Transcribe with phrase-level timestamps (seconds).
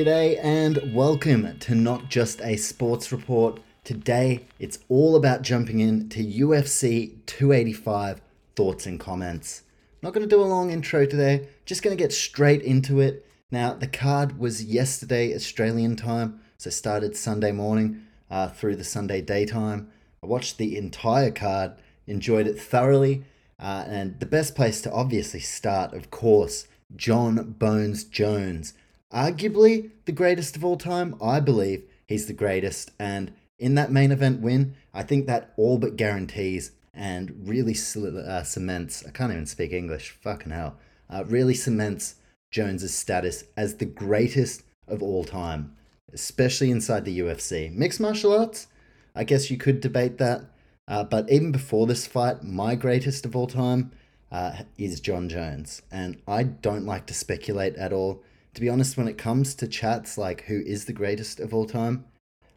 [0.00, 3.60] G'day and welcome to Not Just a Sports Report.
[3.84, 8.22] Today it's all about jumping in to UFC 285
[8.56, 9.60] thoughts and comments.
[10.00, 13.26] Not going to do a long intro today, just going to get straight into it.
[13.50, 19.20] Now, the card was yesterday Australian time, so started Sunday morning uh, through the Sunday
[19.20, 19.90] daytime.
[20.22, 21.72] I watched the entire card,
[22.06, 23.24] enjoyed it thoroughly,
[23.58, 28.72] uh, and the best place to obviously start, of course, Jon Bones Jones
[29.12, 31.16] arguably the greatest of all time.
[31.22, 32.90] I believe he's the greatest.
[32.98, 38.42] And in that main event win, I think that all but guarantees and really uh,
[38.42, 40.76] cements, I can't even speak English, fucking hell,
[41.08, 42.16] uh, really cements
[42.50, 45.76] Jones's status as the greatest of all time,
[46.12, 47.72] especially inside the UFC.
[47.72, 48.66] Mixed martial arts,
[49.14, 50.42] I guess you could debate that.
[50.88, 53.92] Uh, but even before this fight, my greatest of all time
[54.32, 55.82] uh, is Jon Jones.
[55.92, 58.22] And I don't like to speculate at all
[58.54, 61.66] to be honest, when it comes to chats like who is the greatest of all
[61.66, 62.04] time,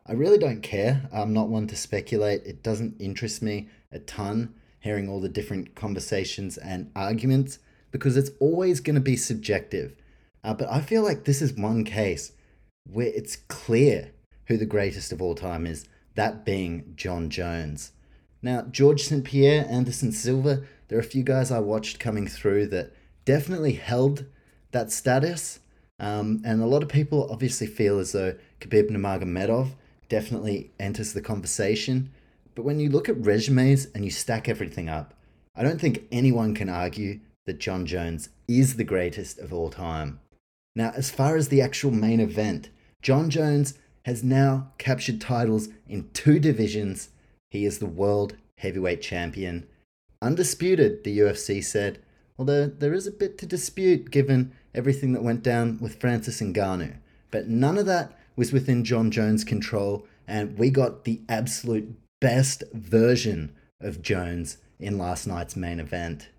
[0.06, 1.10] I really don't care.
[1.14, 2.42] I'm not one to speculate.
[2.46, 7.60] It doesn't interest me a ton hearing all the different conversations and arguments
[7.92, 9.96] because it's always going to be subjective.
[10.44, 12.34] Uh, but I feel like this is one case
[12.92, 14.12] where it's clear
[14.48, 17.92] who the greatest of all time is, that being Jon Jones.
[18.42, 19.24] Now, George St.
[19.24, 22.92] Pierre, Anderson Silva, there are a few guys I watched coming through that
[23.24, 24.26] definitely held
[24.72, 25.60] that status.
[26.00, 29.72] Um, and a lot of people obviously feel as though Khabib Nurmagomedov
[30.10, 32.12] definitely enters the conversation.
[32.56, 35.14] But when you look at resumes and you stack everything up,
[35.56, 40.20] I don't think anyone can argue that Jon Jones is the greatest of all time.
[40.76, 42.70] Now, as far as the actual main event,
[43.02, 43.76] Jon Jones
[44.06, 47.10] has now captured titles in two divisions.
[47.52, 49.68] He is the world heavyweight champion.
[50.22, 52.00] Undisputed, the UFC said,
[52.38, 56.98] although there is a bit to dispute given everything that went down with Francis Ngannou.
[57.32, 62.64] But none of that was within Jon Jones' control, and we got the absolute best
[62.74, 66.30] version of Jones in last night's main event.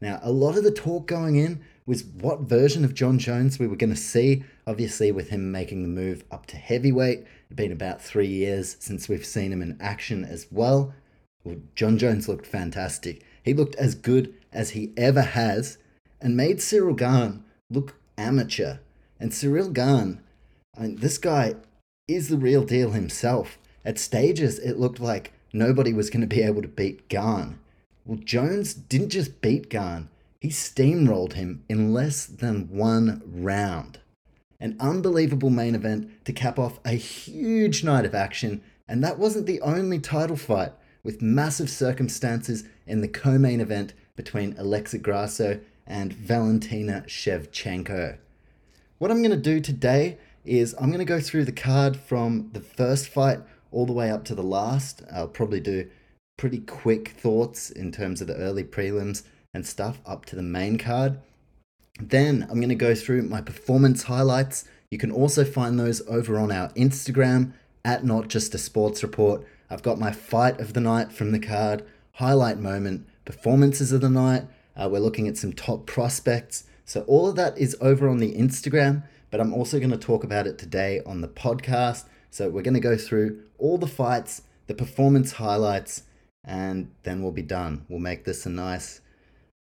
[0.00, 3.66] Now, a lot of the talk going in was what version of Jon Jones we
[3.66, 4.44] were going to see.
[4.66, 9.08] Obviously, with him making the move up to heavyweight, it's been about three years since
[9.08, 10.94] we've seen him in action as well.
[11.44, 13.24] well Jon Jones looked fantastic.
[13.44, 15.78] He looked as good as he ever has
[16.20, 18.78] and made Ciryl Gane look amateur.
[19.18, 20.20] And Ciryl Gane,
[20.76, 21.54] I mean, this guy
[22.08, 23.58] is the real deal himself.
[23.84, 27.58] At stages, it looked like nobody was going to be able to beat Gane.
[28.04, 30.08] Well, Jones didn't just beat Gane,
[30.40, 34.00] he steamrolled him in less than one round.
[34.58, 39.46] An unbelievable main event to cap off a huge night of action, and that wasn't
[39.46, 40.72] the only title fight,
[41.04, 48.18] with massive circumstances in the co main event between Alexa Grasso and Valentina Shevchenko.
[48.98, 52.50] What I'm going to do today is I'm going to go through the card from
[52.52, 53.40] the first fight
[53.70, 55.02] all the way up to the last.
[55.12, 55.88] I'll probably do
[56.36, 59.22] pretty quick thoughts in terms of the early prelims
[59.54, 61.18] and stuff up to the main card.
[62.00, 64.64] Then I'm going to go through my performance highlights.
[64.90, 67.52] You can also find those over on our Instagram
[67.84, 69.44] at Not Just a Sports Report.
[69.70, 74.10] I've got my fight of the night from the card, highlight moment, performances of the
[74.10, 74.44] night,
[74.76, 76.64] uh, we're looking at some top prospects.
[76.84, 80.24] So, all of that is over on the Instagram, but I'm also going to talk
[80.24, 82.04] about it today on the podcast.
[82.30, 86.02] So, we're going to go through all the fights, the performance highlights,
[86.44, 87.84] and then we'll be done.
[87.88, 89.00] We'll make this a nice,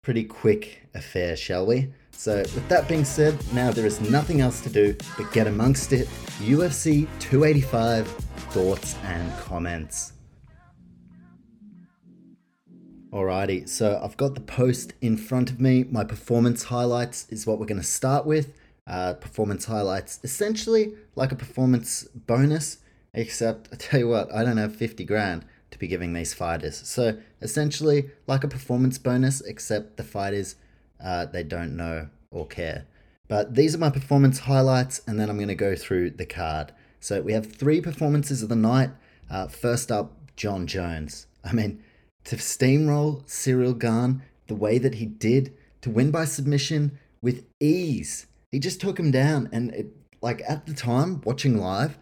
[0.03, 1.93] pretty quick affair, shall we?
[2.13, 5.93] So, with that being said, now there is nothing else to do but get amongst
[5.93, 6.09] it.
[6.41, 8.09] UFC 285
[8.51, 10.13] thoughts and comments.
[13.11, 15.83] Alrighty, so I've got the post in front of me.
[15.85, 18.53] My performance highlights is what we're going to start with.
[18.87, 22.79] Uh, performance highlights, essentially like a performance bonus,
[23.15, 26.87] except I tell you what, I don't have 50 grand to be giving these fighters.
[26.87, 30.57] So essentially like a performance bonus, except the fighters,
[31.03, 32.87] uh, they don't know or care.
[33.27, 36.73] But these are my performance highlights, and then I'm going to go through the card.
[37.01, 38.91] So we have three performances of the night.
[39.31, 41.27] Uh, first up, Jon Jones.
[41.43, 41.83] I mean,
[42.25, 48.27] to steamroll Ciryl Gane the way that he did, to win by submission with ease.
[48.51, 49.49] He just took him down.
[49.53, 49.87] And it,
[50.21, 51.99] like at the time, watching live,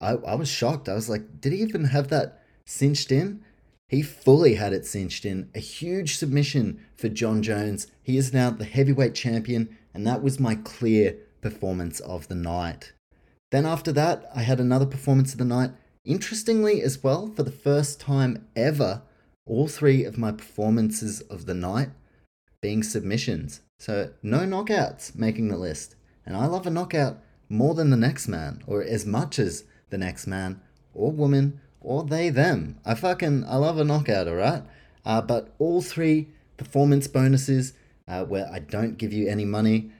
[0.00, 0.88] I, I was shocked.
[0.88, 3.44] I was like, did he even have that cinched in?
[3.88, 5.50] He fully had it cinched in.
[5.54, 7.86] A huge submission for Jon Jones.
[8.02, 12.92] He is now the heavyweight champion, and that was my clear performance of the night.
[13.50, 15.72] Then after that, I had another performance of the night.
[16.06, 19.02] Interestingly, as well, for the first time ever,
[19.46, 21.90] all three of my performances of the night
[22.60, 23.60] being submissions.
[23.78, 25.96] So no knockouts making the list.
[26.24, 27.18] And I love a knockout
[27.48, 30.60] more than the next man, or as much as the next man,
[30.94, 32.78] or woman, or they, them.
[32.84, 34.62] I fucking, I love a knockout, alright?
[35.04, 37.74] Uh, but all three performance bonuses,
[38.06, 39.90] uh, where I don't give you any money,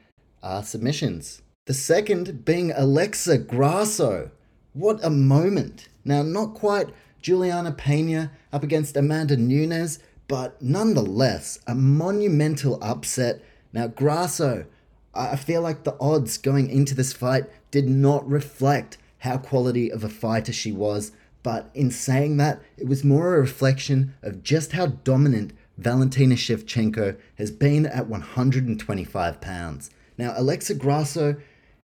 [0.43, 1.43] are submissions.
[1.67, 4.31] The second being Alexa Grasso.
[4.73, 5.89] What a moment.
[6.05, 6.91] Now, not quite
[7.23, 13.43] Juliana Pena up against Amanda Nunes, but nonetheless, a monumental upset.
[13.73, 14.67] Now, Grasso,
[15.15, 20.03] I feel like the odds going into this fight did not reflect how quality of
[20.03, 24.73] a fighter she was, but in saying that, it was more a reflection of just
[24.73, 29.91] how dominant Valentina Shevchenko has been at 125 pounds.
[30.19, 31.37] Now, Alexa Grasso,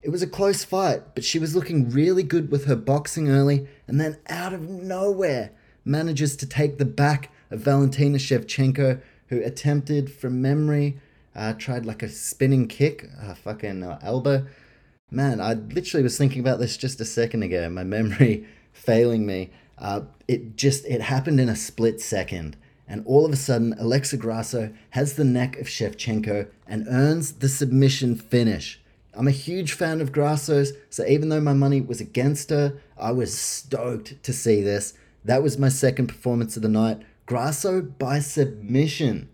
[0.07, 3.67] it was a close fight, but she was looking really good with her boxing early,
[3.89, 5.51] and then out of nowhere
[5.83, 10.97] manages to take the back of Valentina Shevchenko, who attempted from memory,
[11.35, 14.47] uh, tried like a spinning kick, a fucking uh, elbow.
[15.11, 17.67] Man, I literally was thinking about this just a second ago.
[17.69, 19.51] My memory failing me.
[19.77, 22.55] Uh, it just it happened in a split second,
[22.87, 27.49] and all of a sudden, Alexa Grasso has the neck of Shevchenko and earns the
[27.49, 28.79] submission finish.
[29.17, 33.11] I'm a huge fan of Grasso's, so even though my money was against her, I
[33.11, 34.93] was stoked to see this.
[35.25, 37.01] That was my second performance of the night.
[37.25, 39.27] Grasso by submission.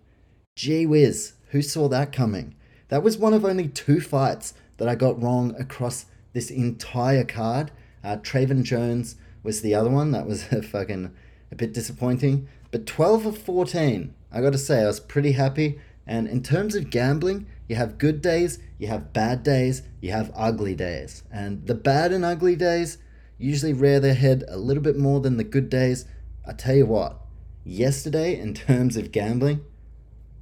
[0.55, 2.55] Gee whiz, who saw that coming?
[2.87, 7.71] That was one of only two fights that I got wrong across this entire card.
[8.05, 10.11] Uh, Trevin Jones was the other one.
[10.11, 11.13] That was a fucking
[11.51, 12.47] a bit disappointing.
[12.71, 15.79] But 12 of 14, I gotta say, I was pretty happy.
[16.07, 20.31] And in terms of gambling, you have good days, you have bad days, you have
[20.35, 21.23] ugly days.
[21.31, 22.97] And the bad and ugly days
[23.37, 26.05] usually rear their head a little bit more than the good days.
[26.47, 27.19] I tell you what,
[27.63, 29.63] yesterday, in terms of gambling,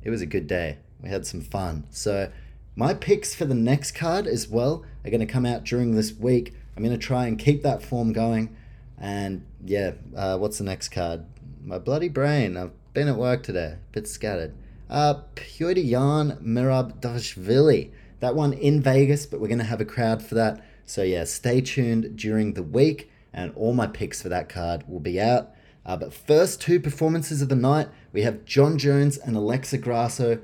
[0.04, 0.78] it was a good day.
[1.02, 1.86] We had some fun.
[1.90, 2.32] So,
[2.76, 6.14] my picks for the next card as well are going to come out during this
[6.14, 6.54] week.
[6.76, 8.56] I'm going to try and keep that form going.
[8.98, 11.26] And yeah, uh, what's the next card?
[11.64, 12.56] My bloody brain.
[12.56, 14.54] I've been at work today, a bit scattered.
[14.92, 17.92] Uh, Petr Yan Dvalishvili.
[18.20, 20.64] That one in Vegas, but we're going to have a crowd for that.
[20.86, 25.00] So yeah, stay tuned during the week, and all my picks for that card will
[25.00, 25.52] be out.
[25.86, 30.40] Uh, but first two performances of the night, we have Jon Jones and Alexa Grasso,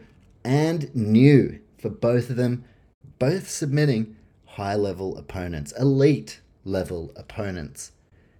[0.45, 2.63] and new for both of them,
[3.19, 4.15] both submitting
[4.45, 7.91] high level opponents, elite level opponents.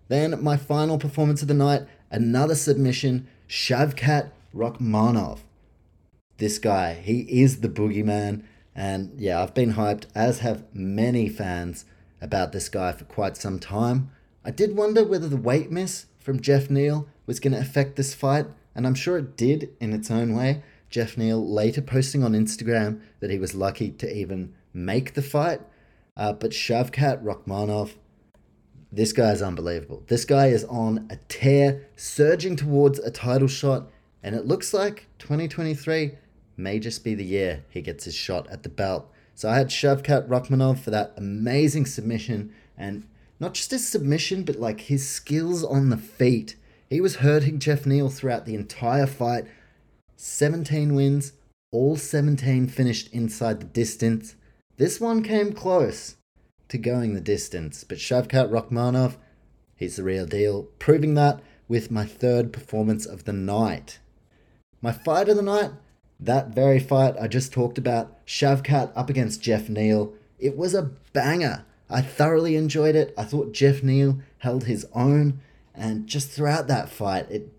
[0.08, 5.40] Then my final performance of the night, another submission, Shavkat Rakhmonov.
[6.38, 8.44] This guy, he is the boogeyman.
[8.76, 11.86] And yeah, I've been hyped, as have many fans,
[12.22, 14.12] about this guy for quite some time.
[14.46, 18.14] I did wonder whether the weight miss from Jeff Neal was going to affect this
[18.14, 18.46] fight,
[18.76, 20.64] and I'm sure it did in its own way.
[20.90, 25.62] Jeff Neal later posting on Instagram that he was lucky to even make the fight.
[26.16, 27.96] Uh, but Shavkat Rakhmonov,
[28.92, 30.04] this guy is unbelievable.
[30.08, 33.90] This guy is on a tear, surging towards a title shot,
[34.24, 36.14] and it looks like 2023
[36.58, 39.10] may just be the year he gets his shot at the belt.
[39.36, 43.08] So I had Shavkat Rakhmonov for that amazing submission, and
[43.40, 46.56] not just his submission, but like his skills on the feet.
[46.90, 49.46] He was hurting Jeff Neal throughout the entire fight.
[50.16, 51.34] 17 wins,
[51.72, 54.36] all 17 finished inside the distance.
[54.78, 56.16] This one came close
[56.70, 59.18] to going the distance, but Shavkat Rakhmonov,
[59.76, 64.00] he's the real deal, proving that with my third performance of the night.
[64.82, 65.72] My fight of the night,
[66.20, 70.92] that very fight I just talked about, Shavkat up against Jeff Neal, it was a
[71.14, 71.66] banger.
[71.90, 73.14] I thoroughly enjoyed it.
[73.18, 75.40] I thought Jeff Neal held his own,
[75.74, 77.54] and just throughout that fight, it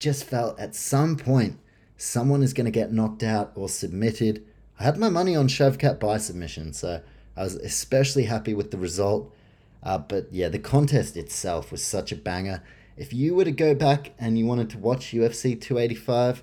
[0.00, 1.58] just felt at some point
[1.96, 4.44] someone is going to get knocked out or submitted.
[4.80, 7.02] I had my money on Shavkat by submission, so
[7.36, 9.34] I was especially happy with the result.
[9.82, 12.62] Uh, but yeah, the contest itself was such a banger.
[12.96, 16.42] If you were to go back and you wanted to watch UFC 285,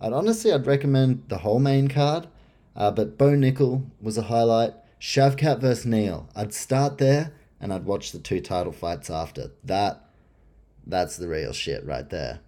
[0.00, 2.28] I'd honestly I'd recommend the whole main card.
[2.76, 4.74] Uh, but Bo Nickal was a highlight.
[5.00, 6.28] Shavkat versus Neal.
[6.36, 9.50] I'd start there and I'd watch the two title fights after.
[9.64, 10.04] That
[10.86, 12.40] that's the real shit right there.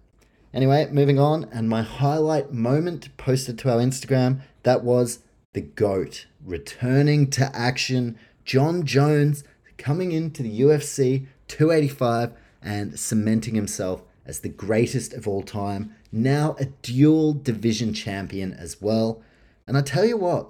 [0.53, 5.19] Anyway, moving on, and my highlight moment posted to our Instagram, that was
[5.53, 8.17] the GOAT returning to action.
[8.43, 9.43] Jon Jones
[9.77, 15.93] coming into the UFC 285 and cementing himself as the greatest of all time.
[16.09, 19.21] Now a dual division champion as well.
[19.67, 20.47] And I tell you what,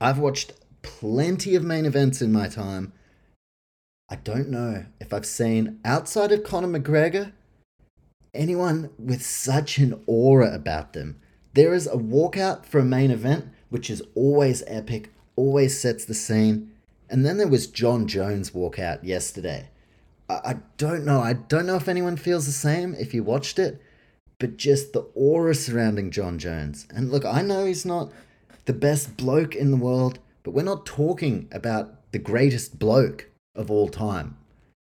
[0.00, 2.94] I've watched plenty of main events in my time.
[4.08, 7.32] I don't know if I've seen, outside of Conor McGregor,
[8.32, 11.20] anyone with such an aura about them.
[11.52, 16.14] There is a walkout for a main event, which is always epic, always sets the
[16.14, 16.72] scene.
[17.10, 19.68] And then there was Jon Jones walkout yesterday.
[20.28, 21.20] I, don't know.
[21.20, 23.80] I don't know if anyone feels the same if you watched it,
[24.38, 26.86] but just the aura surrounding Jon Jones.
[26.94, 28.12] And look, I know he's not
[28.66, 33.70] the best bloke in the world, but we're not talking about the greatest bloke of
[33.70, 34.36] all time.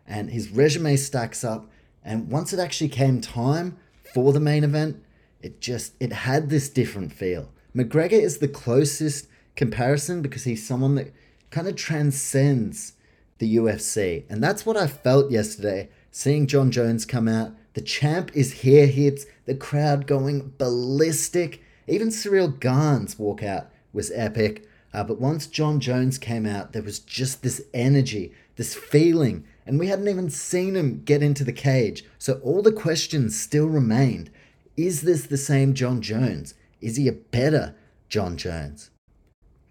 [0.05, 1.69] And his resume stacks up.
[2.03, 3.77] And once it actually came time
[4.13, 5.03] for the main event,
[5.41, 7.51] it just it had this different feel.
[7.75, 11.13] McGregor is the closest comparison because he's someone that
[11.51, 12.93] kind of transcends
[13.39, 14.23] the UFC.
[14.29, 17.51] And that's what I felt yesterday seeing Jon Jones come out.
[17.73, 21.61] The champ is here hits, the crowd going ballistic.
[21.87, 24.67] Even Ciryl Gane's walkout was epic.
[24.93, 29.79] Uh, but once Jon Jones came out, there was just this energy, this feeling, and
[29.79, 32.03] we hadn't even seen him get into the cage.
[32.17, 34.31] So all the questions still remained.
[34.75, 36.53] Is this the same Jon Jones?
[36.81, 37.75] Is he a better
[38.09, 38.89] Jon Jones?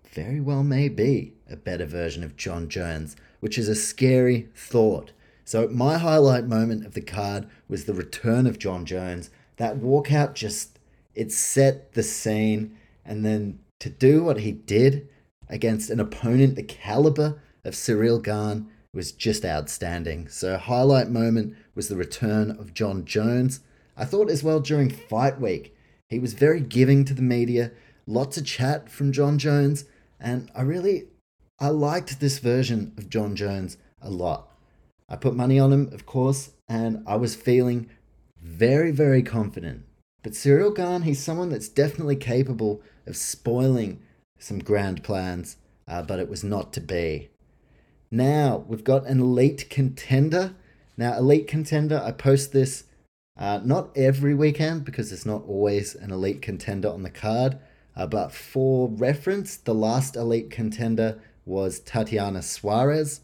[0.05, 5.13] Very well may be a better version of Jon Jones, which is a scary thought.
[5.45, 9.31] So, my highlight moment of the card was the return of Jon Jones.
[9.59, 10.79] That walkout just,
[11.15, 12.77] it set the scene.
[13.05, 15.09] And then to do what he did
[15.49, 20.27] against an opponent the caliber of Ciryl Gane was just outstanding.
[20.29, 23.61] So, highlight moment was the return of Jon Jones.
[23.97, 25.77] I thought as well during fight week,
[26.09, 27.73] he was very giving to the media,
[28.07, 29.85] lots of chat from Jon Jones,
[30.19, 31.05] and I really
[31.59, 34.53] I liked this version of Jon Jones a lot.
[35.09, 37.89] I put money on him, of course, and I was feeling
[38.43, 39.85] very, very confident.
[40.23, 44.03] But Ciryl Gane, he's someone that's definitely capable of spoiling
[44.39, 45.57] some grand plans,
[45.89, 47.31] uh, but it was not to be.
[48.11, 50.55] Now, we've got an elite contender.
[50.99, 52.85] Now, elite contender, I post this
[53.39, 57.59] uh, not every weekend because there's not always an elite contender on the card,
[57.97, 63.21] uh, but for reference, the last elite contender was Tatiana Suarez.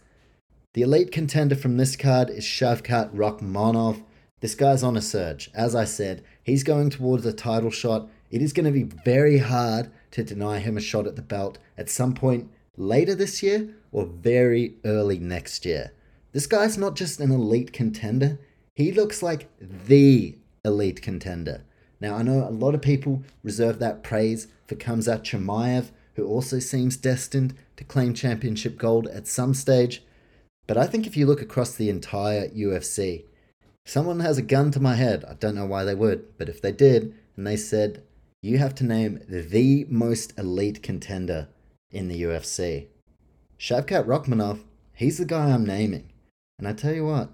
[0.73, 4.03] The elite contender from this card is Shavkat Rakhmonov.
[4.41, 5.51] This guy's on a surge.
[5.55, 8.09] As I said, he's going towards a title shot.
[8.31, 11.59] It is going to be very hard to deny him a shot at the belt
[11.77, 15.93] at some point later this year or very early next year.
[16.33, 18.39] This guy's not just an elite contender,
[18.75, 21.65] he looks like the elite contender.
[22.01, 26.59] Now, I know a lot of people reserve that praise for Khamzat Chimaev, who also
[26.59, 30.03] seems destined to claim championship gold at some stage.
[30.67, 33.25] But I think if you look across the entire UFC,
[33.85, 36.61] someone has a gun to my head, I don't know why they would, but if
[36.61, 38.03] they did, and they said,
[38.43, 41.49] you have to name the most elite contender
[41.91, 42.87] in the UFC.
[43.59, 44.61] Shavkat Rakhmonov,
[44.95, 46.11] he's the guy I'm naming.
[46.59, 47.31] And I tell you what,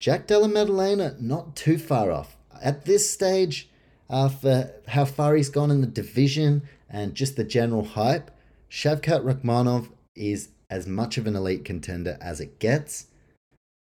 [0.00, 2.36] Jack Della Maddalena, not too far off.
[2.62, 3.70] At this stage,
[4.10, 6.62] uh, for how far he's gone in the division
[6.94, 8.30] and just the general hype,
[8.70, 13.08] Shavkat Rakhmonov is as much of an elite contender as it gets.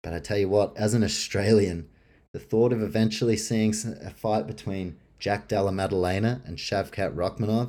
[0.03, 1.91] But I tell you what, as an Australian,
[2.33, 7.69] the thought of eventually seeing a fight between Jack Della Maddalena and Shavkat Rakhmonov,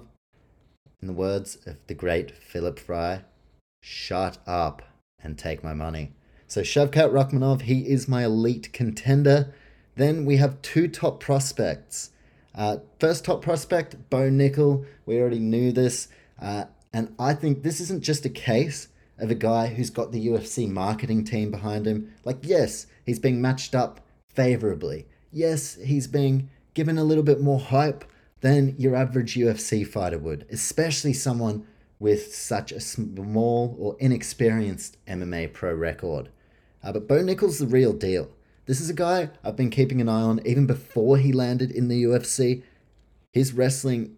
[1.02, 3.24] in the words of the great Philip Fry,
[3.82, 4.82] shut up
[5.22, 6.14] and take my money.
[6.48, 9.54] So Shavkat Rakhmonov, he is my elite contender.
[9.96, 12.12] Then we have two top prospects.
[12.56, 14.86] Uh, first top prospect, Bo Nickal.
[15.06, 16.08] We already knew this.
[16.40, 20.28] Uh, and I think this isn't just a case of a guy who's got the
[20.28, 22.14] UFC marketing team behind him.
[22.24, 25.08] Like, yes, he's being matched up favorably.
[25.32, 28.06] Yes, he's being given a little bit more hype
[28.42, 31.66] than your average UFC fighter would, especially someone
[32.00, 36.30] with such a small or inexperienced MMA pro record.
[36.84, 38.30] Uh, but Bo Nickal's the real deal.
[38.66, 41.88] This is a guy I've been keeping an eye on even before he landed in
[41.88, 42.64] the UFC.
[43.32, 44.16] His wrestling,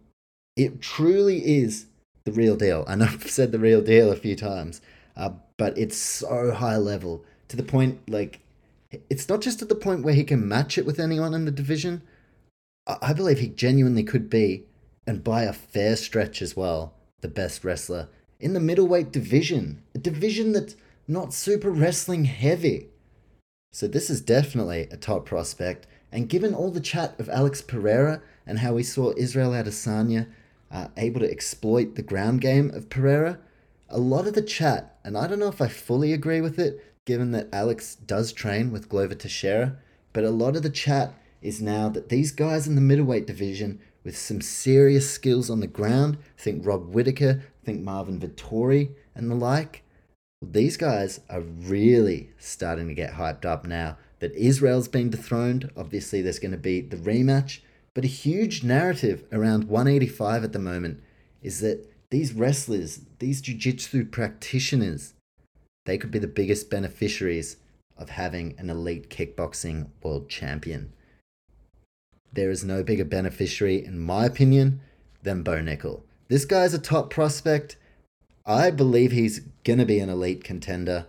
[0.56, 1.86] it truly is
[2.24, 2.84] the real deal.
[2.86, 4.80] I know I've said the real deal a few times,
[5.16, 8.40] uh, but it's so high level to the point like
[9.10, 11.50] it's not just at the point where he can match it with anyone in the
[11.50, 12.02] division.
[12.86, 14.64] I believe he genuinely could be,
[15.08, 19.98] and by a fair stretch as well, the best wrestler in the middleweight division, a
[19.98, 20.76] division that's
[21.08, 22.88] not super wrestling heavy.
[23.76, 25.86] So this is definitely a top prospect.
[26.10, 30.28] And given all the chat of Alex Pereira and how we saw Israel Adesanya
[30.70, 33.38] uh, able to exploit the ground game of Pereira,
[33.90, 36.82] a lot of the chat, and I don't know if I fully agree with it,
[37.04, 39.76] given that Alex does train with Glover Teixeira,
[40.14, 43.78] but a lot of the chat is now that these guys in the middleweight division
[44.04, 49.34] with some serious skills on the ground, think Rob Whittaker, think Marvin Vettori, and the
[49.34, 49.82] like,
[50.42, 55.70] these guys are really starting to get hyped up now that Israel's been dethroned.
[55.76, 57.60] Obviously, there's going to be the rematch,
[57.94, 61.02] but a huge narrative around 185 at the moment
[61.42, 65.14] is that these wrestlers, these jiu-jitsu practitioners,
[65.84, 67.56] they could be the biggest beneficiaries
[67.96, 70.92] of having an elite kickboxing world champion.
[72.32, 74.80] There is no bigger beneficiary, in my opinion,
[75.22, 76.02] than Bo Nickal.
[76.28, 77.76] This guy's a top prospect.
[78.46, 81.06] I believe he's going to be an elite contender,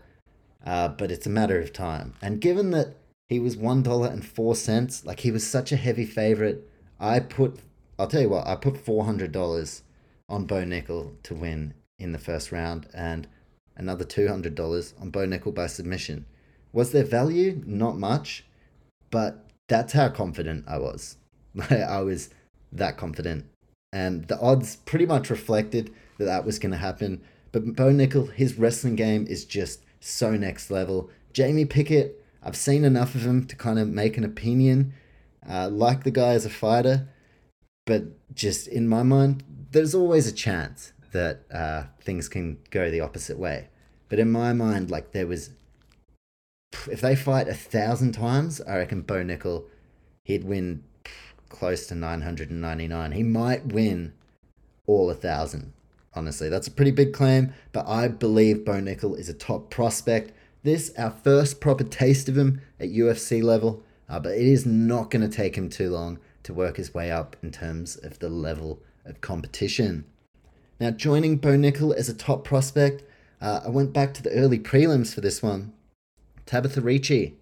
[0.65, 2.15] uh, but it's a matter of time.
[2.21, 2.95] And given that
[3.29, 6.67] he was $1.04, like he was such a heavy favorite,
[6.99, 7.59] I put,
[7.99, 9.81] I'll tell you what, I put $400
[10.27, 13.27] on Bo Nickal to win in the first round and
[13.75, 16.25] another $200 on Bo Nickal by submission.
[16.73, 17.61] Was there value?
[17.65, 18.45] Not much,
[19.11, 21.17] but that's how confident I was.
[21.69, 22.29] I was
[22.71, 23.45] that confident.
[23.93, 27.21] And the odds pretty much reflected that that was going to happen.
[27.51, 31.09] But Bo Nickal, his wrestling game is just so next level.
[31.33, 34.93] Jamie Pickett, I've seen enough of him to kind of make an opinion.
[35.47, 37.07] Uh, like the guy as a fighter,
[37.85, 38.03] but
[38.35, 43.39] just in my mind, there's always a chance that uh, things can go the opposite
[43.39, 43.69] way.
[44.09, 45.51] But in my mind, like there was,
[46.91, 49.65] if they fight a thousand times, I reckon Bo Nickal,
[50.25, 50.83] he'd win
[51.49, 53.11] close to 999.
[53.13, 54.13] He might win
[54.85, 55.73] all a thousand.
[56.17, 60.31] Honestly, that's a pretty big claim, but I believe Bo Nickal is a top prospect.
[60.63, 65.11] This our first proper taste of him at UFC level, uh, but it is not
[65.11, 68.29] going to take him too long to work his way up in terms of the
[68.29, 70.05] level of competition.
[70.79, 73.03] Now, joining Bo Nickal as a top prospect,
[73.39, 75.71] uh, I went back to the early prelims for this one.
[76.47, 77.35] Tabitha Ricci,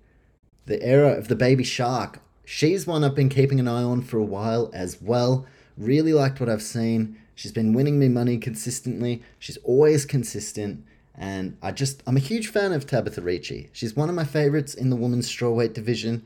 [0.66, 2.20] the era of the baby shark.
[2.44, 5.46] She's one I've been keeping an eye on for a while as well.
[5.78, 7.18] Really liked what I've seen.
[7.36, 9.22] She's been winning me money consistently.
[9.38, 10.84] She's always consistent.
[11.14, 13.70] And I just, I'm a huge fan of Tabitha Ricci.
[13.72, 16.26] She's one of my favorites in the women's strawweight division.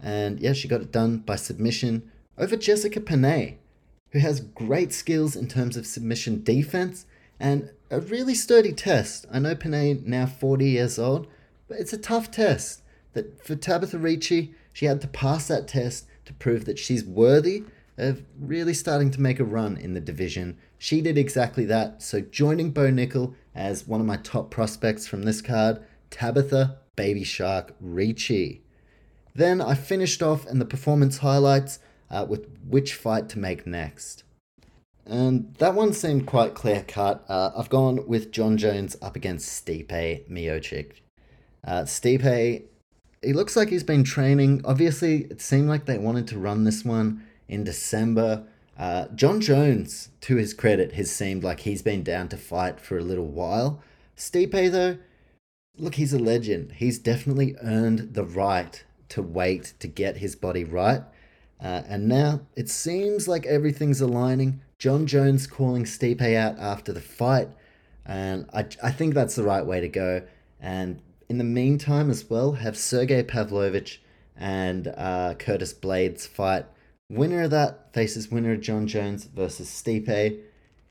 [0.00, 3.58] And yeah, she got it done by submission over Jessica Penne
[4.14, 7.04] who has great skills in terms of submission defense
[7.40, 9.26] and a really sturdy test.
[9.30, 11.26] I know Penne now 40 years old,
[11.66, 12.80] but it's a tough test.
[13.14, 17.64] That for Tabitha Ricci, she had to pass that test to prove that she's worthy
[17.96, 20.58] of really starting to make a run in the division.
[20.78, 22.02] She did exactly that.
[22.02, 25.80] So joining Bo Nickal as one of my top prospects from this card,
[26.10, 28.62] Tabitha Baby Shark Ricci.
[29.34, 31.78] Then I finished off in the performance highlights
[32.10, 34.22] uh, with which fight to make next.
[35.06, 37.24] And that one seemed quite clear cut.
[37.28, 40.92] Uh, I've gone with Jon Jones up against Stipe Miocic.
[41.66, 42.62] Uh, Stipe,
[43.22, 44.62] he looks like he's been training.
[44.64, 48.44] Obviously, it seemed like they wanted to run this one in December.
[48.78, 52.98] Uh, Jon Jones, to his credit, has seemed like he's been down to fight for
[52.98, 53.82] a little while.
[54.16, 54.98] Stipe, though,
[55.76, 56.72] look, he's a legend.
[56.72, 61.02] He's definitely earned the right to wait to get his body right.
[61.60, 64.60] Uh, and now it seems like everything's aligning.
[64.78, 67.48] Jon Jones calling Stipe out after the fight.
[68.04, 70.22] And I, I think that's the right way to go.
[70.60, 74.02] And in the meantime, as well, have Sergey Pavlovich
[74.36, 76.66] and uh, Curtis Blaydes fight.
[77.10, 80.40] Winner of that faces winner Jon Jones versus Stipe.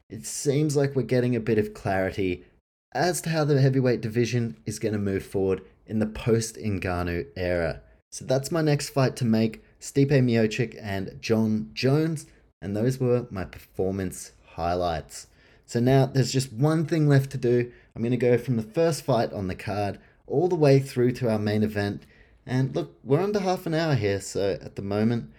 [0.09, 2.45] It seems like we're getting a bit of clarity
[2.93, 7.25] as to how the heavyweight division is going to move forward in the post Ngannou
[7.35, 7.81] era.
[8.11, 9.63] So that's my next fight to make.
[9.81, 12.25] Stipe Miocic, and Jon Jones,
[12.61, 15.27] and those were my performance highlights.
[15.65, 17.71] So now there's just one thing left to do.
[17.95, 21.11] I'm going to go from the first fight on the card all the way through
[21.13, 22.03] to our main event.
[22.45, 25.33] And look, we're under half an hour here, so at the moment,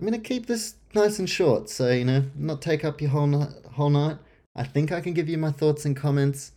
[0.00, 1.68] I'm going to keep this nice and short.
[1.68, 4.18] So, you know, not take up your whole, whole night.
[4.54, 6.52] I think I can give you my thoughts and comments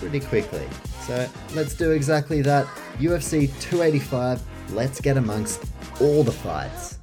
[0.00, 0.66] pretty quickly.
[1.06, 2.66] So let's do exactly that.
[2.98, 5.64] UFC 285, let's get amongst
[6.00, 6.98] all the fights.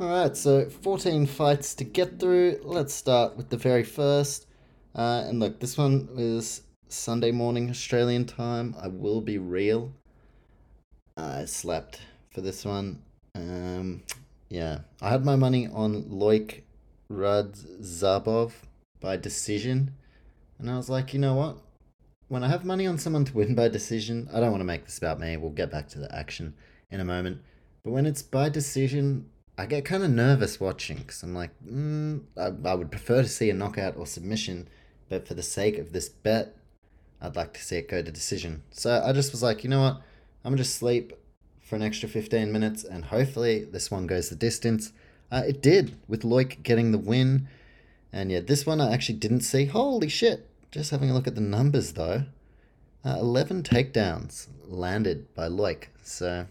[0.00, 2.60] Alright, so 14 fights to get through.
[2.64, 4.46] Let's start with the very first.
[4.94, 8.74] Uh, and look, this one is Sunday morning Australian time.
[8.80, 9.92] I will be real.
[11.18, 12.00] I slept
[12.36, 13.02] for this one.
[13.34, 14.04] Um,
[14.48, 16.60] yeah, I had my money on Loik
[17.10, 18.52] Radzhabov
[19.00, 19.94] by decision.
[20.58, 21.56] And I was like, you know what?
[22.28, 24.84] when I have money on someone to win by decision, I don't want to make
[24.84, 25.36] this about me.
[25.36, 26.54] We'll get back to the action
[26.90, 27.40] in a moment.
[27.84, 32.22] But when it's by decision, I get kind of nervous watching because I'm like, mm,
[32.36, 34.68] I, I would prefer to see a knockout or submission,
[35.08, 36.56] but for the sake of this bet,
[37.20, 38.64] I'd like to see it go to decision.
[38.70, 40.02] So I just was like, you know what?
[40.44, 41.12] I'm to just sleep
[41.66, 44.92] for an extra 15 minutes and hopefully this one goes the distance.
[45.32, 47.48] Uh, it did, with Loik getting the win.
[48.12, 49.64] And yeah, this one I actually didn't see.
[49.64, 50.48] Holy shit.
[50.70, 52.24] Just having a look at the numbers though.
[53.04, 55.86] Uh, 11 takedowns landed by Loik.
[56.04, 56.46] So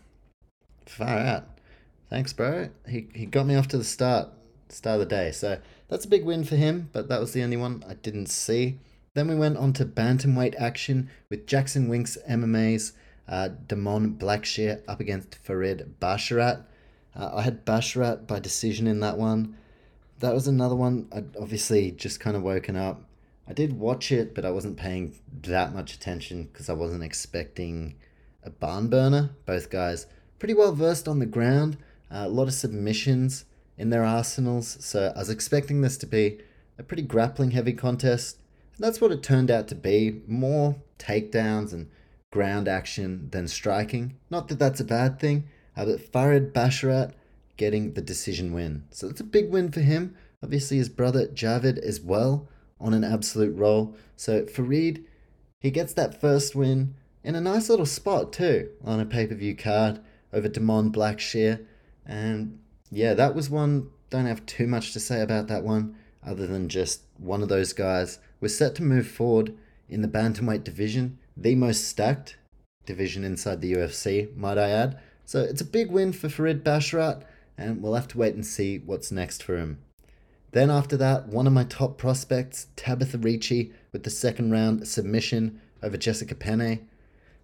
[0.86, 1.45] far out.
[2.10, 2.69] Thanks, bro.
[2.88, 4.28] He, he got me off to the start,
[4.67, 5.32] start of the day.
[5.32, 8.28] So that's a big win for him, but that was the only one I didn't
[8.28, 8.80] see.
[9.13, 12.91] Then we went on to bantamweight action with Jackson Winks MMA's
[13.28, 16.64] uh, Damon Blackshear up against Farid Basharat.
[17.16, 19.58] Uh, I had Basharat by decision in that one.
[20.20, 21.08] That was another one.
[21.12, 23.02] I'd obviously just kind of woken up.
[23.48, 27.96] I did watch it, but I wasn't paying that much attention because I wasn't expecting
[28.44, 29.32] a barn burner.
[29.46, 30.08] Both guys
[30.40, 31.78] pretty well versed on the ground,
[32.12, 33.46] uh, a lot of submissions
[33.78, 34.78] in their arsenals.
[34.80, 36.40] So I was expecting this to be
[36.78, 38.38] a pretty grappling heavy contest.
[38.76, 41.90] And that's what it turned out to be more takedowns and
[42.36, 44.13] ground action than striking.
[44.30, 45.45] Not that that's a bad thing,
[45.78, 47.13] uh, but Farid Basharat
[47.56, 48.84] getting the decision win.
[48.91, 50.17] So that's a big win for him.
[50.43, 53.95] Obviously, his brother Javid as well on an absolute roll.
[54.17, 55.06] So Farid,
[55.62, 59.36] he gets that first win in a nice little spot too on a pay per
[59.36, 60.02] view card
[60.34, 61.65] over Damon Blackshear.
[62.06, 62.60] And
[62.91, 63.91] yeah, that was one.
[64.10, 67.71] Don't have too much to say about that one other than just one of those
[67.71, 69.56] guys was set to move forward
[69.88, 72.38] in the bantamweight division, the most stacked
[72.86, 75.00] division inside the UFC, might I add.
[75.26, 77.24] So it's a big win for Farid Basharat,
[77.58, 79.80] and we'll have to wait and see what's next for him.
[80.52, 85.60] Then after that, one of my top prospects, Tabitha Ricci, with the second round submission
[85.84, 86.88] over Jessica Penne.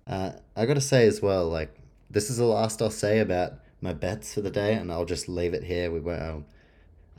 [0.07, 1.75] Uh, I gotta say as well, like
[2.09, 5.27] this is the last I'll say about my bets for the day, and I'll just
[5.27, 5.91] leave it here.
[5.91, 6.45] We won't.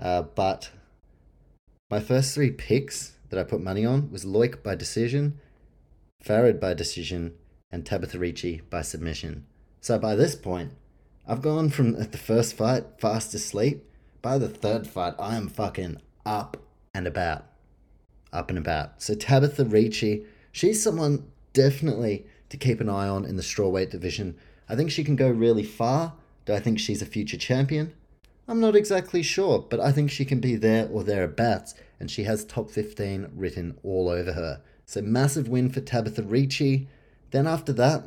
[0.00, 0.70] Uh, but
[1.90, 5.38] my first three picks that I put money on was Loik by decision,
[6.22, 7.35] Farid by decision,
[7.72, 9.44] and Tabitha Ricci by submission.
[9.80, 10.72] So by this point,
[11.26, 13.85] I've gone from the first fight fast asleep.
[14.20, 16.56] By the third fight, I am fucking up
[16.94, 17.46] and about.
[18.32, 19.02] Up and about.
[19.02, 24.37] So Tabitha Ricci, she's someone definitely to keep an eye on in the strawweight division.
[24.68, 26.14] I think she can go really far.
[26.44, 27.94] Do I think she's a future champion?
[28.46, 32.24] I'm not exactly sure, but I think she can be there or thereabouts and she
[32.24, 34.61] has top 15 written all over her.
[34.86, 36.88] So massive win for Tabitha Ricci.
[37.30, 38.04] Then after that,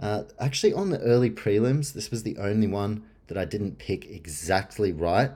[0.00, 4.06] uh, actually on the early prelims, this was the only one that I didn't pick
[4.06, 5.32] exactly right.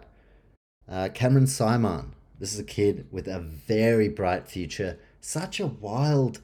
[0.89, 2.11] Uh, Cameron Saaiman.
[2.39, 4.99] This is a kid with a very bright future.
[5.21, 6.41] Such a wild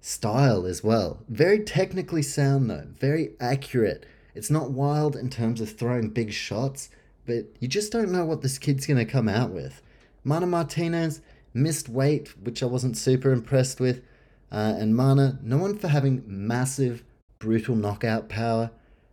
[0.00, 1.20] style as well.
[1.28, 4.04] Very technically sound though, very accurate.
[4.34, 6.90] It's not wild in terms of throwing big shots,
[7.26, 9.82] but you just don't know what this kid's going to come out with.
[10.24, 11.20] Mana Martinez
[11.62, 14.02] missed weight, which I wasn't super impressed with.
[14.50, 17.04] Uh, and Mana, known for having massive,
[17.38, 18.70] brutal knockout power,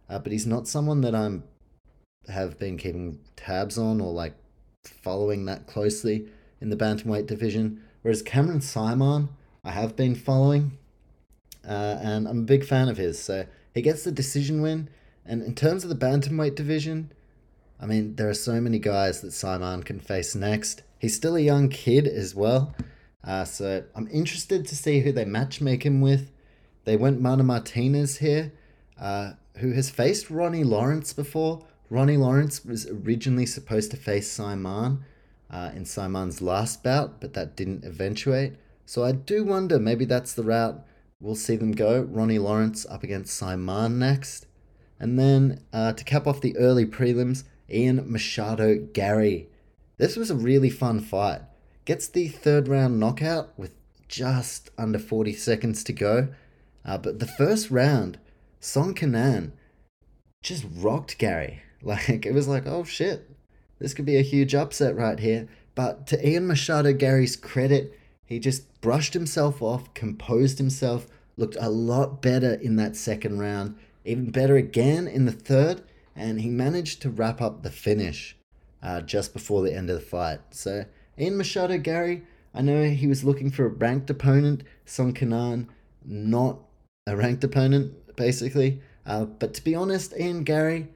[0.10, 1.44] uh, but he's not someone that I'm
[2.28, 4.34] have been keeping tabs on or like
[4.84, 6.28] following that closely
[6.62, 7.82] in the bantamweight division.
[8.02, 9.30] Whereas Cameron Saaiman,
[9.64, 10.78] I have been following,
[11.68, 13.22] uh, and I'm a big fan of his.
[13.22, 14.90] So he gets the decision win.
[15.26, 17.12] And in terms of the bantamweight division,
[17.80, 20.82] I mean, there are so many guys that Saaiman can face next.
[21.00, 22.76] He's still a young kid as well.
[23.24, 26.32] Uh, so I'm interested to see who they matchmake him with.
[26.86, 28.54] They went Mana Martinez here,
[29.00, 31.66] uh, who has faced Ronnie Lawrence before.
[31.90, 35.00] Ronnie Lawrence was originally supposed to face Saaiman
[35.50, 38.54] uh, in Saaiman's last bout, but that didn't eventuate.
[38.86, 40.86] So I do wonder maybe that's the route
[41.20, 42.02] we'll see them go.
[42.02, 44.46] Ronnie Lawrence up against Saaiman next.
[45.00, 49.47] And then uh, to cap off the early prelims, Ian Machado Garry.
[49.97, 51.41] This was a really fun fight.
[51.86, 53.71] Gets the third round knockout with
[54.08, 56.30] just under 40 seconds to go.
[56.84, 58.19] Uh, but the first round,
[58.60, 59.54] Song Kenan
[60.41, 61.62] just rocked Garry.
[61.86, 63.30] Like, it was like, oh shit,
[63.78, 65.47] this could be a huge upset right here.
[65.75, 67.93] But to Ian Machado Garry's credit,
[68.25, 71.06] he just brushed himself off, composed himself,
[71.38, 75.84] looked a lot better in that second round, even better again in the third,
[76.15, 78.38] and he managed to wrap up the finish
[78.82, 80.39] uh, just before the end of the fight.
[80.51, 80.86] So,
[81.19, 82.23] Ian Machado, Garry,
[82.54, 85.69] I know he was looking for a ranked opponent, Song Kenan,
[86.06, 86.60] not
[87.08, 88.82] a ranked opponent, basically.
[89.06, 90.88] Uh, but to be honest, Ian Garry,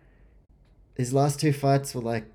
[0.95, 2.25] his last two fights were like,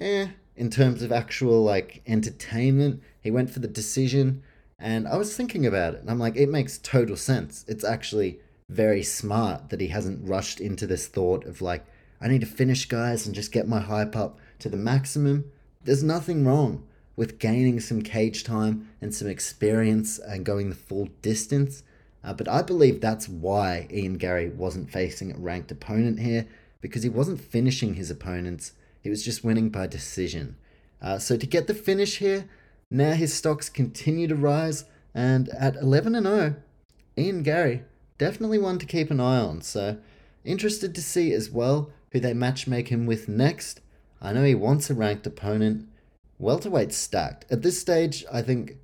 [0.00, 3.00] eh, in terms of actual like entertainment.
[3.20, 4.42] He went for the decision,
[4.78, 7.64] and I was thinking about it, and I'm like, it makes total sense.
[7.68, 11.86] It's actually very smart that he hasn't rushed into this thought of like,
[12.20, 15.50] I need to finish guys and just get my hype up to the maximum.
[15.84, 16.84] There's nothing wrong
[17.16, 21.82] with gaining some cage time and some experience and going the full distance.
[22.22, 26.46] Uh, but I believe that's why Ian Garry wasn't facing a ranked opponent here,
[26.80, 30.56] because he wasn't finishing his opponents, he was just winning by decision.
[31.00, 32.48] Uh, so to get the finish here,
[32.90, 36.56] now his stocks continue to rise, and at 11 and 0,
[37.16, 37.82] Ian Garry
[38.16, 39.60] definitely one to keep an eye on.
[39.60, 39.98] So
[40.44, 43.80] interested to see as well who they matchmake him with next.
[44.20, 45.88] I know he wants a ranked opponent.
[46.38, 47.44] Welterweight stacked.
[47.50, 48.76] At this stage, I think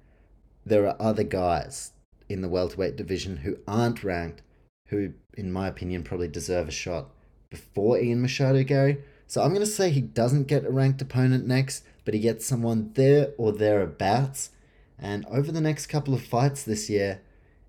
[0.67, 1.93] there are other guys
[2.29, 4.43] in the welterweight division who aren't ranked,
[4.89, 7.11] who, in my opinion, probably deserve a shot
[7.51, 8.99] before Ian Machado, Garry.
[9.27, 12.47] So I'm going to say he doesn't get a ranked opponent next, but he gets
[12.47, 14.51] someone there or thereabouts.
[14.99, 17.21] And over the next couple of fights this year,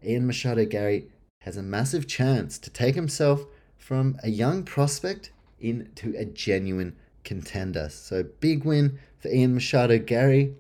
[0.04, 1.08] Ian Machado, Garry
[1.42, 3.46] has a massive chance to take himself
[3.78, 5.32] from a young prospect
[5.70, 7.90] into a genuine contender.
[7.90, 10.56] So big win for Ian Machado Garry.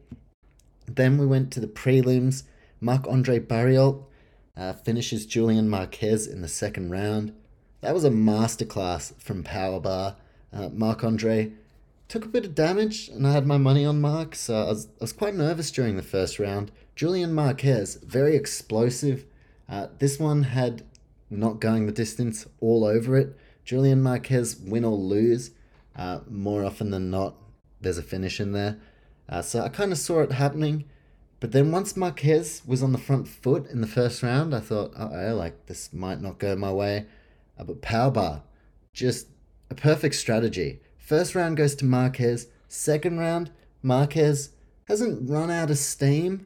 [0.87, 2.43] Then we went to the prelims.
[2.81, 4.05] Marc Andre Barriault
[4.57, 7.33] uh, finishes Julian Marquez in the second round.
[7.81, 10.15] That was a masterclass from Powerbar.
[10.51, 11.51] Uh, Marc Andre
[12.07, 14.87] took a bit of damage, and I had my money on Mark, so I was,
[14.87, 16.71] I was quite nervous during the first round.
[16.95, 19.25] Julian Marquez, very explosive.
[19.67, 20.83] Uh, this one had
[21.29, 23.35] not going the distance all over it.
[23.65, 25.51] Julian Marquez, win or lose,
[25.95, 27.35] uh, more often than not,
[27.81, 28.77] there's a finish in there.
[29.27, 30.85] Uh, so I kind of saw it happening.
[31.39, 34.93] But then once Marquez was on the front foot in the first round, I thought,
[34.97, 37.05] oh, like this might not go my way.
[37.57, 38.43] Uh, but Powerbar,
[38.93, 39.27] just
[39.69, 40.79] a perfect strategy.
[40.97, 42.47] First round goes to Marquez.
[42.67, 43.51] Second round,
[43.81, 44.51] Marquez
[44.87, 46.45] hasn't run out of steam,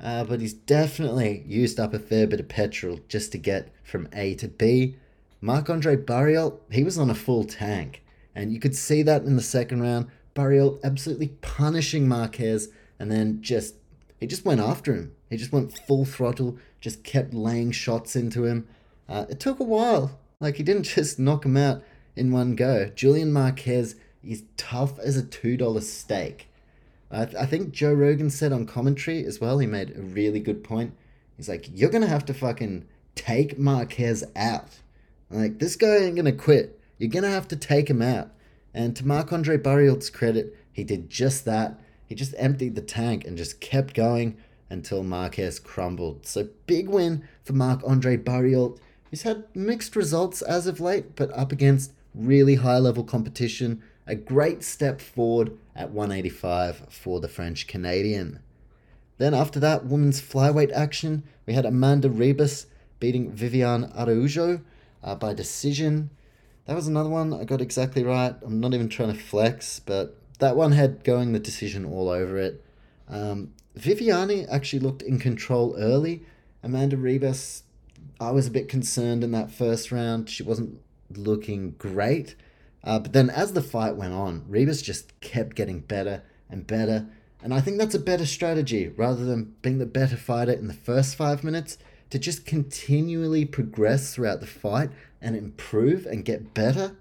[0.00, 4.08] uh, but he's definitely used up a fair bit of petrol just to get from
[4.12, 4.96] A to B.
[5.40, 8.02] Marc Andre Barriault, he was on a full tank,
[8.34, 10.06] and you could see that in the second round.
[10.34, 12.68] Barriault absolutely punishing Marquez,
[12.98, 13.74] and then just
[14.18, 15.12] he just went after him.
[15.30, 18.66] He just went full throttle, just kept laying shots into him.
[19.08, 20.18] Uh, it took a while.
[20.40, 21.82] Like he didn't just knock him out
[22.14, 22.90] in one go.
[22.94, 26.48] Julian Marquez is tough as a $2 steak.
[27.10, 30.40] I, th- I think Joe Rogan said on commentary as well, he made a really
[30.40, 30.94] good point.
[31.36, 34.80] He's like, you're going to have to fucking take Marquez out.
[35.30, 36.78] Like, this guy ain't to quit.
[36.98, 38.30] You're to have to take him out.
[38.72, 41.80] And to Marc Andre Barriault's credit, he did just that.
[42.06, 44.36] He just emptied the tank and just kept going
[44.70, 46.26] until Marquez crumbled.
[46.26, 48.78] So, big win for Marc Andre Barriault.
[49.10, 53.82] He's had mixed results as of late, but up against really high level competition.
[54.06, 58.40] A great step forward at 185 for the French Canadian.
[59.18, 62.66] Then, after that women's flyweight action, we had Amanda Ribas
[63.00, 64.60] beating Viviane Araujo
[65.06, 66.10] uh, by decision.
[66.66, 68.34] That was another one I got exactly right.
[68.42, 72.36] I'm not even trying to flex, but that one had going the decision all over
[72.36, 72.62] it.
[73.08, 76.24] Um, Viviane actually looked in control early.
[76.62, 77.62] Amanda Ribas,
[78.20, 80.28] I was a bit concerned in that first round.
[80.28, 80.80] She wasn't
[81.14, 82.34] looking great.
[82.82, 87.06] Uh, but then as the fight went on, Ribas just kept getting better and better.
[87.42, 90.74] And I think that's a better strategy rather than being the better fighter in the
[90.74, 91.78] first five minutes
[92.10, 94.90] to just continually progress throughout the fight
[95.20, 96.96] and improve and get better.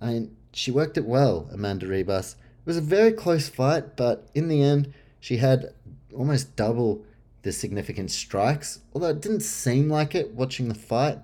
[0.00, 2.34] I mean, she worked it well, Amanda Ribas.
[2.34, 5.72] It was a very close fight, but in the end, she had
[6.14, 7.04] almost double
[7.42, 11.18] the significant strikes, although it didn't seem like it watching the fight.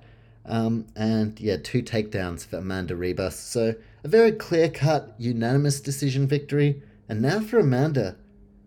[0.45, 3.33] Um, and yeah, two takedowns for Amanda Ribas.
[3.33, 3.75] So
[4.05, 6.83] a very clear cut, unanimous decision victory.
[7.09, 8.17] And now for Amanda,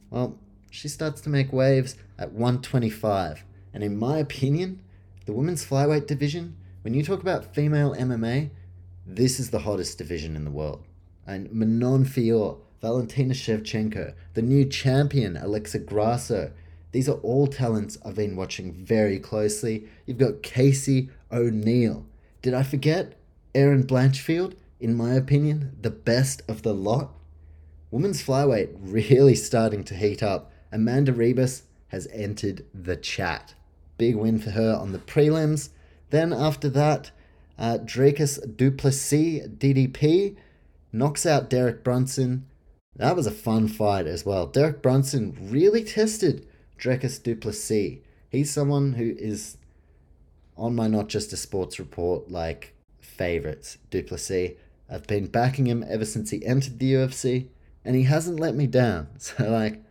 [0.09, 0.37] well,
[0.69, 3.43] she starts to make waves at 125.
[3.73, 4.81] And in my opinion,
[5.25, 8.49] the women's flyweight division, when you talk about female MMA,
[9.05, 10.83] this is the hottest division in the world.
[11.25, 16.51] And Manon Fior, Valentina Shevchenko, the new champion, Alexa Grasso,
[16.91, 19.87] these are all talents I've been watching very closely.
[20.05, 22.05] You've got Casey O'Neill.
[22.41, 23.13] Did I forget
[23.53, 24.55] Erin Blanchfield?
[24.79, 27.11] In my opinion, the best of the lot.
[27.91, 30.51] Women's flyweight really starting to heat up.
[30.71, 33.53] Amanda Ribas has entered the chat.
[33.99, 35.69] Big win for her on the prelims.
[36.09, 37.11] Then after that,
[37.59, 40.37] uh, Dricus Du Plessis, DDP,
[40.91, 42.47] knocks out Derek Brunson.
[42.95, 44.47] That was a fun fight as well.
[44.47, 46.47] Derek Brunson really tested
[46.79, 47.99] Dricus Du Plessis.
[48.29, 49.57] He's someone who is
[50.57, 53.77] on my Not Just a Sports Report like favorites.
[53.91, 54.51] Du Plessis.
[54.89, 57.47] I've been backing him ever since he entered the UFC,
[57.85, 59.07] and he hasn't let me down.
[59.19, 59.83] So, like,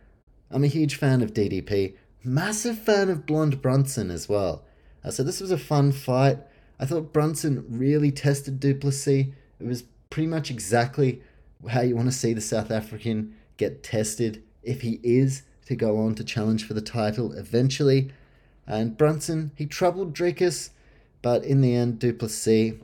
[0.49, 1.93] I'm a huge fan of DDP.
[2.23, 4.63] Massive fan of Blonde Brunson as well.
[5.03, 6.39] Uh, so, this was a fun fight.
[6.79, 9.27] I thought Brunson really tested Du Plessis.
[9.59, 11.21] It was pretty much exactly
[11.69, 15.97] how you want to see the South African get tested if he is to go
[15.97, 18.11] on to challenge for the title eventually.
[18.65, 20.69] And Brunson, he troubled Dricus,
[21.21, 22.75] but in the end, Duplessis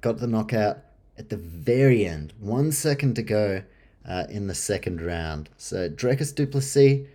[0.00, 0.78] got the knockout
[1.16, 3.62] at the very end, one second to go
[4.08, 5.50] uh, in the second round.
[5.56, 7.06] So Dricus Duplessis,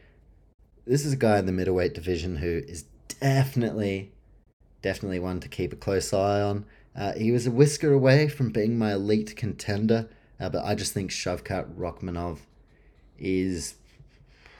[0.85, 2.85] this is a guy in the middleweight division who is
[3.19, 4.11] definitely,
[4.81, 6.65] definitely one to keep a close eye on.
[6.95, 10.93] Uh, he was a whisker away from being my elite contender, uh, but I just
[10.93, 12.39] think Shavkat Rakhmonov
[13.17, 13.75] is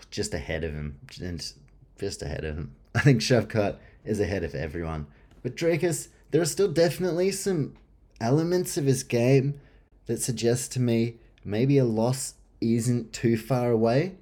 [0.10, 1.54] just ahead of him, and
[2.00, 2.76] just ahead of him.
[2.96, 5.08] I think Shavkat is ahead of everyone.
[5.42, 7.76] But Dricus, there are still definitely some
[8.22, 9.60] elements of his game
[10.06, 14.16] that suggest to me maybe a loss isn't too far away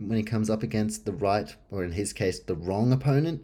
[0.00, 3.42] when he comes up against the right, or in his case, the wrong opponent.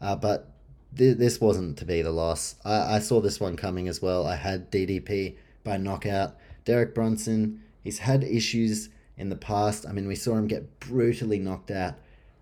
[0.00, 0.52] Uh, but
[0.96, 2.56] th- this wasn't to be the loss.
[2.64, 4.26] I-, I saw this one coming as well.
[4.26, 6.36] I had DDP by knockout.
[6.64, 9.86] Derek Brunson, he's had issues in the past.
[9.86, 11.94] I mean, we saw him get brutally knocked out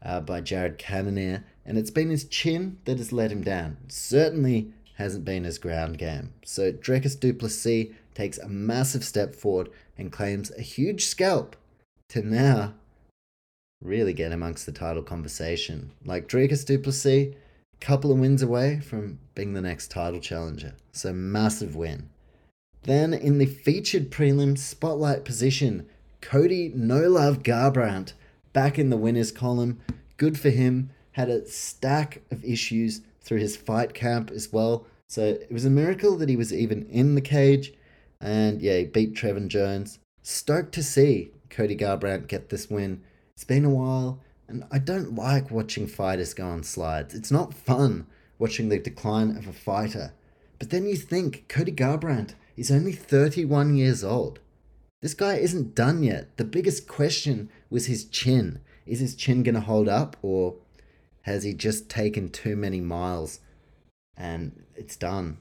[0.02, 3.76] uh, by Jared Cannonier, and it's been his chin that has let him down.
[3.88, 6.32] Certainly hasn't been his ground game.
[6.44, 11.56] So Dricus du Plessis takes a massive step forward and claims a huge scalp
[12.08, 12.74] to now
[13.82, 15.90] really get amongst the title conversation.
[16.04, 17.34] Like Dricus du Plessis,
[17.80, 20.74] couple of wins away from being the next title challenger.
[20.92, 22.08] So massive win.
[22.84, 25.86] Then in the featured prelim spotlight position,
[26.20, 28.12] Cody No Love Garbrandt
[28.52, 29.80] back in the winners column.
[30.16, 30.90] Good for him.
[31.12, 34.86] Had a stack of issues through his fight camp as well.
[35.08, 37.72] So it was a miracle that he was even in the cage.
[38.20, 39.98] And yeah, he beat Trevin Jones.
[40.22, 43.02] Stoked to see Cody Garbrandt get this win.
[43.34, 47.14] It's been a while, and I don't like watching fighters go on slides.
[47.14, 48.06] It's not fun
[48.38, 50.12] watching the decline of a fighter.
[50.58, 54.40] But then you think Cody Garbrandt is only 31 years old.
[55.00, 56.36] This guy isn't done yet.
[56.36, 58.60] The biggest question was his chin.
[58.86, 60.56] Is his chin going to hold up, or
[61.22, 63.40] has he just taken too many miles
[64.16, 65.38] and it's done?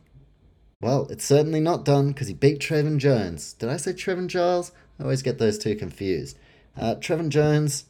[0.81, 3.53] Well, it's certainly not done because he beat Trevin Jones.
[3.53, 4.71] Did I say Trevin Giles?
[4.99, 6.37] I always get those two confused.
[6.77, 7.85] Uh, Trevin Jones,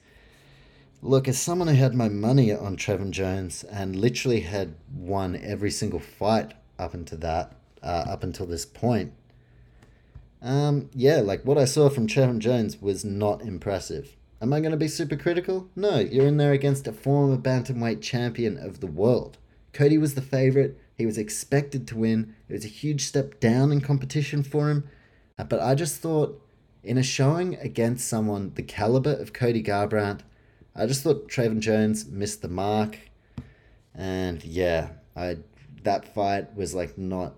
[1.01, 5.71] look, as someone who had my money on Trevin Jones and literally had won every
[5.71, 9.13] single fight up until that, uh, up until this point,
[10.41, 14.15] um, yeah, like what I saw from Trevin Jones was not impressive.
[14.41, 15.69] Am I going to be super critical?
[15.75, 19.37] No, you're in there against a former bantamweight champion of the world.
[19.71, 20.79] Cody was the favorite.
[20.97, 22.35] He was expected to win.
[22.49, 24.89] It was a huge step down in competition for him.
[25.37, 26.41] Uh, but I just thought,
[26.83, 30.21] in a showing against someone the caliber of Cody Garbrandt,
[30.75, 32.97] I just thought Trevin Jones missed the mark.
[33.93, 35.37] And yeah, I
[35.83, 37.35] that fight was like not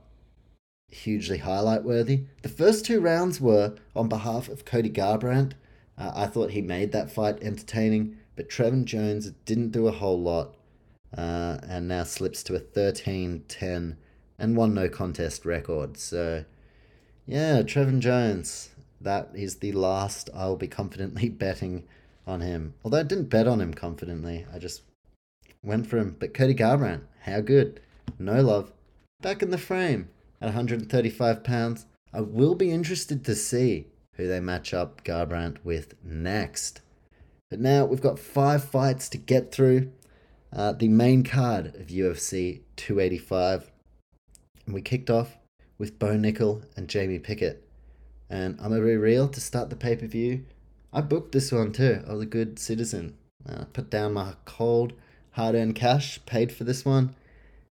[0.90, 2.26] hugely highlight worthy.
[2.44, 5.54] The first two rounds were on behalf of Cody Garbrandt.
[5.98, 10.22] Uh, I thought he made that fight entertaining, but Trevin Jones didn't do a whole
[10.22, 10.56] lot
[11.18, 13.98] uh, and now slips to a 13 10
[14.40, 15.98] and one no contest record.
[15.98, 16.46] So,
[17.26, 18.70] yeah, Trevin Jones,
[19.04, 21.84] that is the last I'll be confidently betting
[22.26, 22.74] on him.
[22.84, 24.82] Although I didn't bet on him confidently, I just
[25.64, 26.16] went for him.
[26.20, 27.80] But Cody Garbrandt, how good?
[28.20, 28.72] No love.
[29.22, 30.10] Back in the frame
[30.42, 31.86] at 135 pounds.
[32.14, 36.82] I will be interested to see who they match up Garbrandt with next.
[37.50, 39.92] But now we've got five fights to get through.
[40.52, 43.72] Uh, the main card of UFC 285.
[44.66, 45.38] And we kicked off
[45.78, 47.63] with Bo Nickal and Jamie Pickett.
[48.34, 50.44] And I'm to be real to start the pay per view.
[50.92, 52.04] I booked this one too.
[52.08, 53.16] I was a good citizen.
[53.48, 54.94] Uh, put down my cold,
[55.34, 57.16] hard earned cash, paid for this one.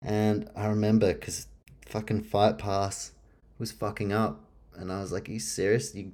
[0.02, 1.46] And I remember because
[1.86, 3.12] fucking Fight Pass
[3.60, 4.46] was fucking up.
[4.76, 5.94] And I was like, Are you serious?
[5.94, 6.14] You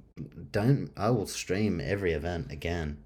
[0.52, 0.90] don't.
[0.94, 2.98] I will stream every event again.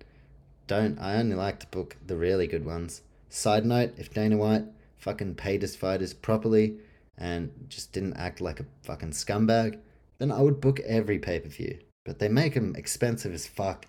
[0.67, 0.99] Don't.
[0.99, 3.03] I only like to book the really good ones.
[3.29, 4.65] Side note if Dana White
[4.97, 6.79] fucking paid his fighters properly
[7.17, 9.79] and just didn't act like a fucking scumbag,
[10.19, 11.79] then I would book every pay per view.
[12.05, 13.87] But they make them expensive as fuck,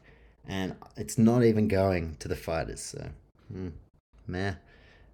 [0.47, 3.09] and it's not even going to the fighters, so,
[3.51, 3.69] hmm,
[4.27, 4.55] meh.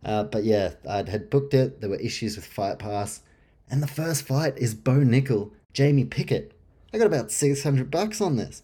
[0.04, 1.82] Uh, but yeah, I had booked it.
[1.82, 3.22] There were issues with Fight Pass.
[3.70, 6.52] And the first fight is Bo Nickal, Jamie Pickett.
[6.94, 8.62] I got about 600 bucks on this.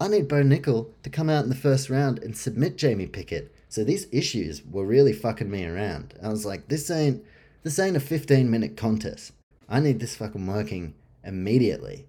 [0.00, 3.52] I need Bo Nickal to come out in the first round and submit Jamie Pickett.
[3.68, 6.14] So these issues were really fucking me around.
[6.22, 7.24] I was like, this ain't
[7.64, 9.32] this ain't a 15 minute contest.
[9.68, 10.94] I need this fucking working
[11.28, 12.06] immediately.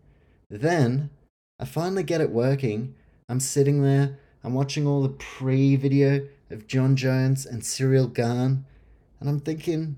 [0.49, 1.11] Then
[1.59, 2.95] I finally get it working.
[3.28, 8.65] I'm sitting there, I'm watching all the pre video of Jon Jones and Ciryl Gane,
[9.20, 9.97] and I'm thinking,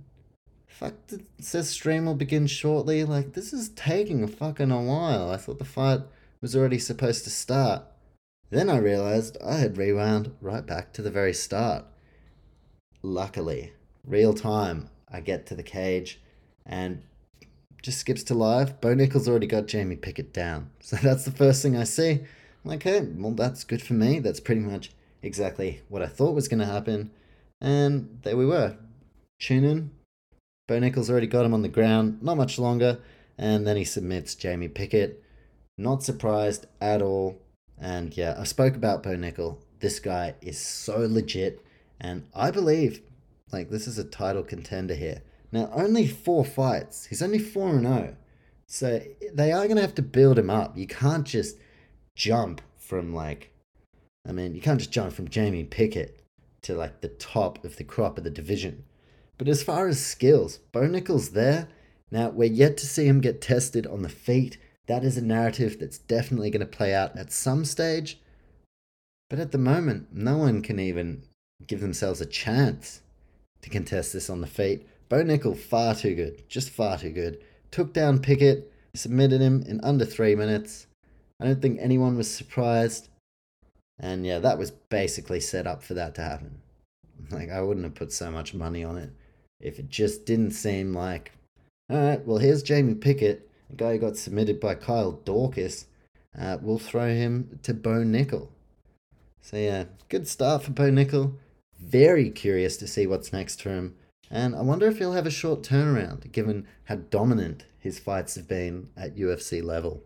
[0.67, 3.05] fuck, it says stream will begin shortly.
[3.05, 5.29] Like, this is taking a fucking a while.
[5.29, 6.01] I thought the fight
[6.41, 7.83] was already supposed to start.
[8.49, 11.85] Then I realized I had rewound right back to the very start.
[13.01, 13.71] Luckily,
[14.03, 14.89] real time.
[15.13, 16.19] I get to the cage
[16.65, 17.03] and
[17.81, 18.79] just skips to live.
[18.79, 20.69] Bo Nickal's already got Jamie Pickett down.
[20.81, 22.11] So that's the first thing I see.
[22.11, 24.19] I'm like, hey, well, that's good for me.
[24.19, 27.11] That's pretty much exactly what I thought was going to happen.
[27.61, 28.75] And there we were.
[29.39, 29.91] Tune in.
[30.67, 32.21] Bo Nickal's already got him on the ground.
[32.21, 32.99] Not much longer.
[33.37, 35.23] And then he submits Jamie Pickett.
[35.77, 37.39] Not surprised at all.
[37.79, 39.57] And yeah, I spoke about Bo Nickal.
[39.79, 41.65] This guy is so legit.
[41.99, 43.01] And I believe,
[43.51, 45.21] like, this is a title contender here.
[45.51, 47.05] Now, only four fights.
[47.05, 48.15] He's only 4 and 0.
[48.67, 49.01] So
[49.33, 50.77] they are going to have to build him up.
[50.77, 51.57] You can't just
[52.15, 53.51] jump from, like,
[54.27, 56.23] I mean, you can't just jump from Jamie Pickett
[56.61, 58.85] to, like, the top of the crop of the division.
[59.37, 61.67] But as far as skills, Bo Nickal's there.
[62.11, 64.57] Now, we're yet to see him get tested on the feet.
[64.87, 68.19] That is a narrative that's definitely going to play out at some stage.
[69.29, 71.23] But at the moment, no one can even
[71.65, 73.01] give themselves a chance
[73.61, 74.87] to contest this on the feet.
[75.11, 76.47] Bo Nickal, far too good.
[76.47, 77.43] Just far too good.
[77.69, 80.87] Took down Pickett, submitted him in under three minutes.
[81.37, 83.09] I don't think anyone was surprised.
[83.99, 86.61] And yeah, that was basically set up for that to happen.
[87.29, 89.09] Like, I wouldn't have put so much money on it
[89.59, 91.33] if it just didn't seem like,
[91.89, 95.87] all right, well, here's Jamie Pickett, a guy who got submitted by Kyle Daukaus.
[96.39, 98.47] Uh, we'll throw him to Bo Nickal.
[99.41, 101.33] So yeah, good start for Bo Nickal.
[101.77, 103.95] Very curious to see what's next for him.
[104.33, 108.47] And I wonder if he'll have a short turnaround, given how dominant his fights have
[108.47, 110.03] been at UFC level.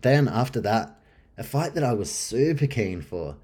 [0.00, 0.98] Then, after that,
[1.36, 3.36] a fight that I was super keen for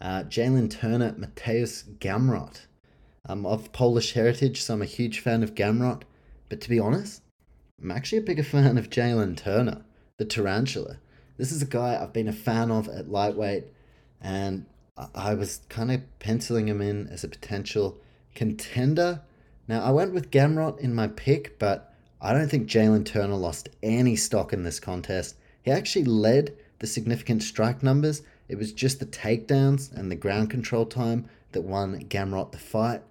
[0.00, 2.62] uh, Jalen Turner, Mateusz Gamrot.
[3.24, 6.02] I'm of Polish heritage, so I'm a huge fan of Gamrot.
[6.48, 7.22] But to be honest,
[7.80, 9.82] I'm actually a bigger fan of Jalen Turner,
[10.16, 10.98] the tarantula.
[11.36, 13.66] This is a guy I've been a fan of at lightweight,
[14.20, 14.66] and
[15.14, 17.98] I was kind of penciling him in as a potential
[18.34, 19.22] contender.
[19.68, 23.68] Now, I went with Gamrot in my pick, but I don't think Jalen Turner lost
[23.82, 25.36] any stock in this contest.
[25.62, 28.22] He actually led the significant strike numbers.
[28.48, 33.02] It was just the takedowns and the ground control time that won Gamrot the fight.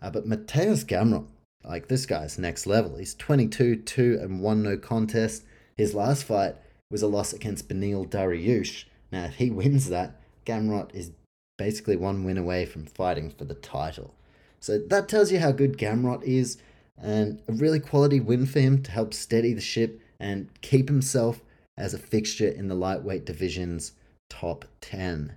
[0.00, 1.26] Uh, but Mateusz Gamrot,
[1.64, 2.96] like this guy's next level.
[2.96, 5.44] He's 22, 2 and 1 no contest.
[5.76, 6.56] His last fight
[6.90, 8.84] was a loss against Beneil Dariush.
[9.12, 11.10] Now, if he wins that, Gamrot is
[11.56, 14.14] basically one win away from fighting for the title.
[14.60, 16.58] So that tells you how good Gamrot is,
[16.98, 21.42] and a really quality win for him to help steady the ship and keep himself
[21.76, 23.92] as a fixture in the lightweight division's
[24.28, 25.34] top 10.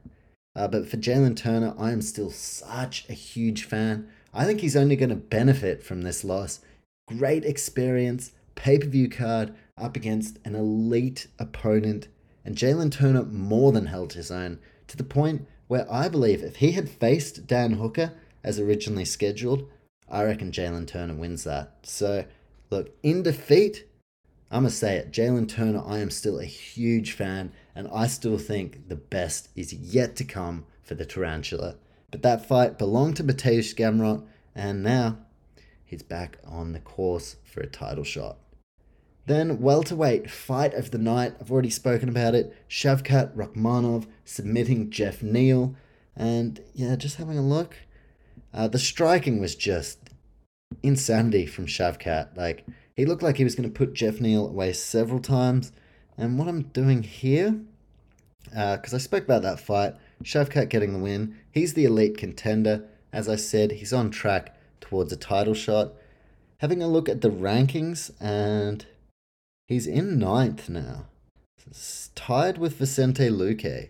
[0.56, 4.08] Uh, but for Jalen Turner, I am still such a huge fan.
[4.34, 6.62] I think he's only going to benefit from this loss.
[7.08, 12.08] Great experience, pay per view card up against an elite opponent,
[12.46, 16.58] and Jalen Turner more than held his own to the point where I believe if
[16.58, 18.12] he had faced Dan Hooker
[18.44, 19.70] as originally scheduled,
[20.10, 21.78] I reckon Jalen Turner wins that.
[21.84, 22.26] So,
[22.70, 23.86] look, in defeat,
[24.52, 25.12] I'm going to say it.
[25.12, 29.74] Jalen Turner, I am still a huge fan, and I still think the best is
[29.74, 31.76] yet to come for the Tarantula.
[32.10, 34.26] But that fight belonged to Mateusz Gamrot,
[34.56, 35.18] and now
[35.86, 38.38] he's back on the course for a title shot.
[39.28, 41.36] Then, welterweight fight of the night.
[41.40, 42.56] I've already spoken about it.
[42.68, 45.76] Shavkat Rakhmonov submitting Geoff Neal.
[46.16, 47.76] And yeah, just having a look.
[48.54, 50.00] Uh, the striking was just
[50.84, 52.36] insanity from Shavkat.
[52.36, 55.72] Like, he looked like he was going to put Geoff Neal away several times.
[56.18, 57.62] And what I'm doing here,
[58.44, 61.38] because uh, I spoke about that fight, Shavkat getting the win.
[61.52, 62.86] He's the elite contender.
[63.14, 65.94] As I said, he's on track towards a title shot.
[66.58, 68.86] Having a look at the rankings, and
[69.68, 71.06] he's in ninth now.
[71.66, 73.90] It's tied with Vicente Luque.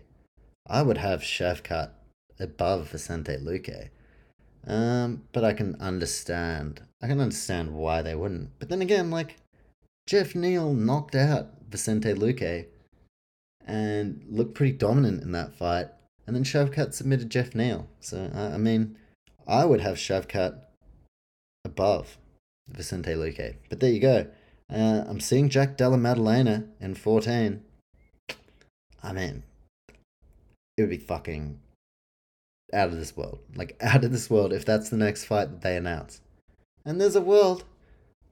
[0.68, 1.90] I would have Shavkat
[2.38, 3.88] above Vicente Luque.
[4.66, 6.82] Um, but I can understand.
[7.02, 8.50] I can understand why they wouldn't.
[8.58, 9.36] But then again, like
[10.06, 12.66] Geoff Neal knocked out Vicente Luque
[13.66, 15.88] and looked pretty dominant in that fight.
[16.26, 17.88] And then Shavkat submitted Geoff Neal.
[18.00, 18.96] So uh, I mean,
[19.46, 20.60] I would have Shavkat
[21.64, 22.18] above
[22.68, 23.56] Vicente Luque.
[23.68, 24.26] But there you go.
[24.72, 27.62] Uh, I'm seeing Jack Della Maddalena in 14.
[29.02, 29.42] I mean,
[30.76, 31.58] it would be fucking
[32.72, 33.40] out of this world.
[33.54, 36.20] Like, out of this world if that's the next fight that they announce.
[36.84, 37.64] And there's a world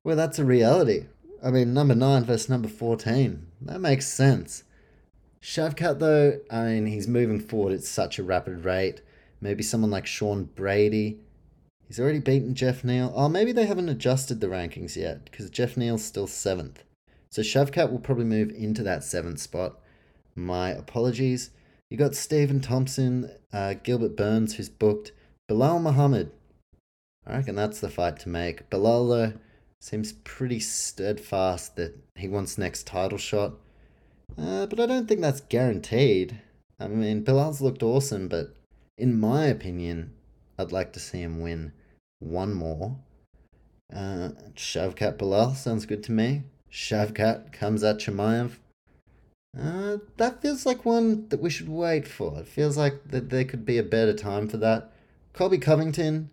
[0.03, 1.07] where that's a reality.
[1.43, 3.47] I mean, number 9 versus number 14.
[3.63, 4.65] That makes sense.
[5.41, 9.03] Shavkat, though, I mean, he's moving forward at such a rapid rate.
[9.41, 11.21] Maybe someone like Sean Brady.
[11.87, 13.13] He's already beaten Geoff Neal.
[13.15, 16.83] Oh, maybe they haven't adjusted the rankings yet because Geoff Neal's still seventh.
[17.31, 19.79] So Shavkat will probably move into that seventh spot.
[20.35, 21.51] My apologies.
[21.91, 25.13] You got Stephen Thompson, uh, Gilbert Burns, who's booked,
[25.49, 26.31] Belal Muhammad.
[27.27, 28.69] I reckon that's the fight to make.
[28.69, 29.33] Though,
[29.81, 33.55] seems pretty steadfast that he wants next title shot.
[34.37, 36.41] Uh, but I don't think that's guaranteed.
[36.79, 38.55] I mean, Belal's looked awesome, but
[38.97, 40.13] in my opinion,
[40.59, 41.73] I'd like to see him win
[42.19, 42.99] one more.
[43.91, 46.43] Uh, Shavkat Belal sounds good to me.
[46.71, 48.59] Shavkat comes at Chimaev.
[49.61, 52.39] Uh, that feels like one that we should wait for.
[52.39, 54.93] It feels like that there could be a better time for that.
[55.33, 56.31] Colby Covington,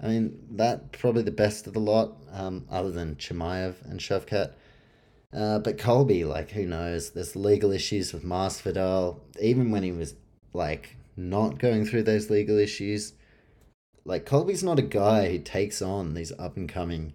[0.00, 4.52] I mean, that probably the best of the lot, um, other than Chimaev and Shavkat.
[5.32, 7.10] Uh, but Colby, like, who knows?
[7.10, 9.20] There's legal issues with Masvidal.
[9.40, 10.14] Even when he was,
[10.52, 13.12] like, not going through those legal issues,
[14.04, 17.12] like, Colby's not a guy who takes on these up and coming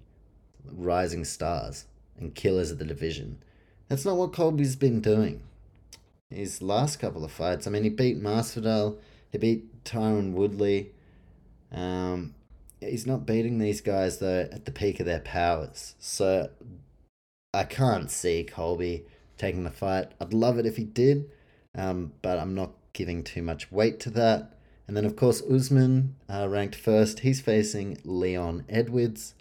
[0.66, 1.86] rising stars
[2.18, 3.42] and killers of the division.
[3.88, 5.42] That's not what Colby's been doing.
[6.34, 8.98] His last couple of fights, I mean, he beat Masvidal,
[9.32, 10.92] he beat Tyron Woodley.
[11.72, 12.36] Um,
[12.80, 15.96] he's not beating these guys though at the peak of their powers.
[16.00, 16.50] So
[17.54, 19.06] I can't see Colby
[19.38, 20.12] taking the fight.
[20.20, 21.30] I'd love it if he did,
[21.76, 24.56] um, but I'm not giving too much weight to that.
[24.88, 29.34] And then, of course, Usman, uh, ranked first, he's facing Leon Edwards.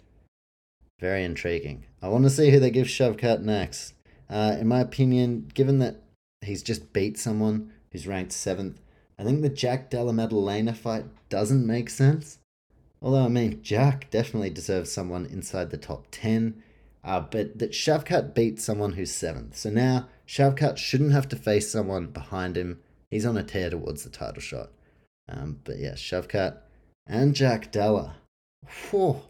[0.99, 1.85] Very intriguing.
[2.01, 3.93] I want to see who they give Shavkat next.
[4.29, 6.02] Uh, in my opinion, given that
[6.43, 8.79] he's just beat someone who's ranked seventh,
[9.17, 12.39] I think the Jack Della Maddalena fight doesn't make sense.
[13.01, 16.61] Although, I mean, Jack definitely deserves someone inside the top 10.
[17.03, 19.57] Uh, but that Shavkat beat someone who's seventh.
[19.57, 22.79] So now Shavkat shouldn't have to face someone behind him.
[23.11, 24.69] He's on a tear towards the title shot.
[25.29, 26.57] Um, but yeah, Shavkat
[27.05, 28.15] and Jack Della.
[28.89, 29.21] Whew.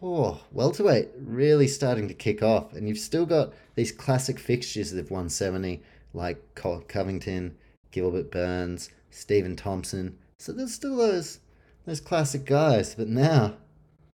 [0.00, 5.10] Oh, welterweight really starting to kick off, and you've still got these classic fixtures of
[5.10, 5.80] 170
[6.12, 7.56] like Covington,
[7.90, 10.18] Gilbert Burns, Stephen Thompson.
[10.38, 11.40] So there's still those
[11.84, 13.56] those classic guys, but now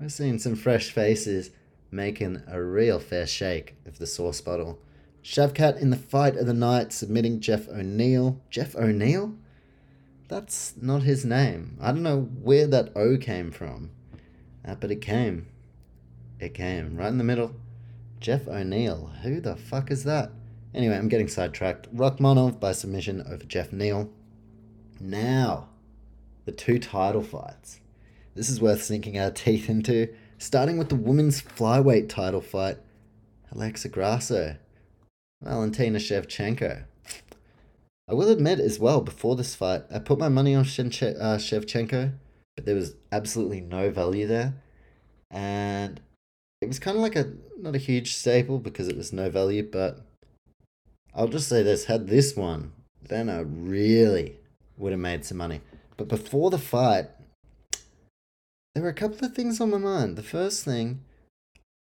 [0.00, 1.50] we're seeing some fresh faces
[1.90, 4.78] making a real fair shake of the sauce bottle.
[5.22, 8.40] Shavkat in the fight of the night, submitting Jeff O'Neill.
[8.50, 9.34] Jeff O'Neill?
[10.28, 11.76] That's not his name.
[11.80, 13.90] I don't know where that O came from,
[14.66, 15.46] uh, but it came.
[16.40, 17.54] It came right in the middle.
[18.18, 19.12] Jeff O'Neill.
[19.22, 20.32] Who the fuck is that?
[20.74, 21.94] Anyway, I'm getting sidetracked.
[21.94, 24.10] Rakhmonov by submission over Geoff Neal.
[25.00, 25.68] Now,
[26.44, 27.80] the two title fights.
[28.34, 30.08] This is worth sinking our teeth into
[30.38, 32.78] starting with the women's flyweight title fight
[33.54, 34.56] Alexa Grasso,
[35.42, 36.84] Valentina Shevchenko.
[38.08, 42.12] I will admit as well, before this fight, I put my money on uh, Shevchenko,
[42.56, 44.54] but there was absolutely no value there.
[45.30, 46.00] And
[46.60, 49.68] it was kind of like a, not a huge staple because it was no value,
[49.70, 50.00] but
[51.14, 54.36] I'll just say this had this one, then I really
[54.76, 55.60] would have made some money.
[55.96, 57.08] But before the fight,
[58.74, 60.16] there were a couple of things on my mind.
[60.16, 61.00] The first thing,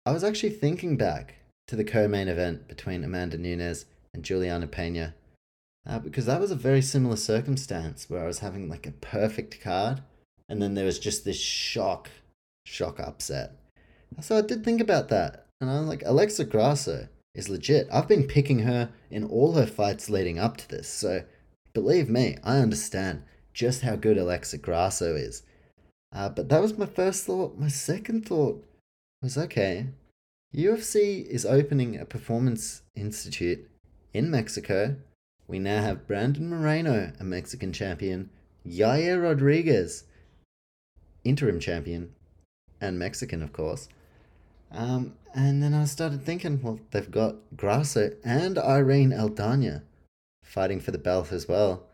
[0.04, 1.36] I was actually thinking back
[1.68, 5.14] to the co main event between Amanda Nunes and Juliana Pena.
[5.86, 9.60] Uh, because that was a very similar circumstance where I was having like a perfect
[9.60, 10.00] card
[10.48, 12.08] and then there was just this shock,
[12.66, 13.56] shock upset.
[14.20, 17.88] So I did think about that and I was like, Alexa Grasso is legit.
[17.92, 20.88] I've been picking her in all her fights leading up to this.
[20.88, 21.24] So
[21.72, 23.22] believe me, I understand
[23.54, 25.42] just how good Alexa Grasso is.
[26.14, 27.58] Uh, but that was my first thought.
[27.58, 28.64] My second thought
[29.22, 29.86] was okay,
[30.54, 33.70] UFC is opening a performance institute
[34.12, 34.96] in Mexico.
[35.48, 38.28] We now have Brandon Moreno, a Mexican champion,
[38.66, 40.04] Yair Rodriguez,
[41.24, 42.12] interim champion,
[42.82, 43.88] and Mexican, of course.
[44.72, 49.82] Um, and then I started thinking, well, they've got Grasso and Irene Aldana
[50.44, 51.84] fighting for the belt as well.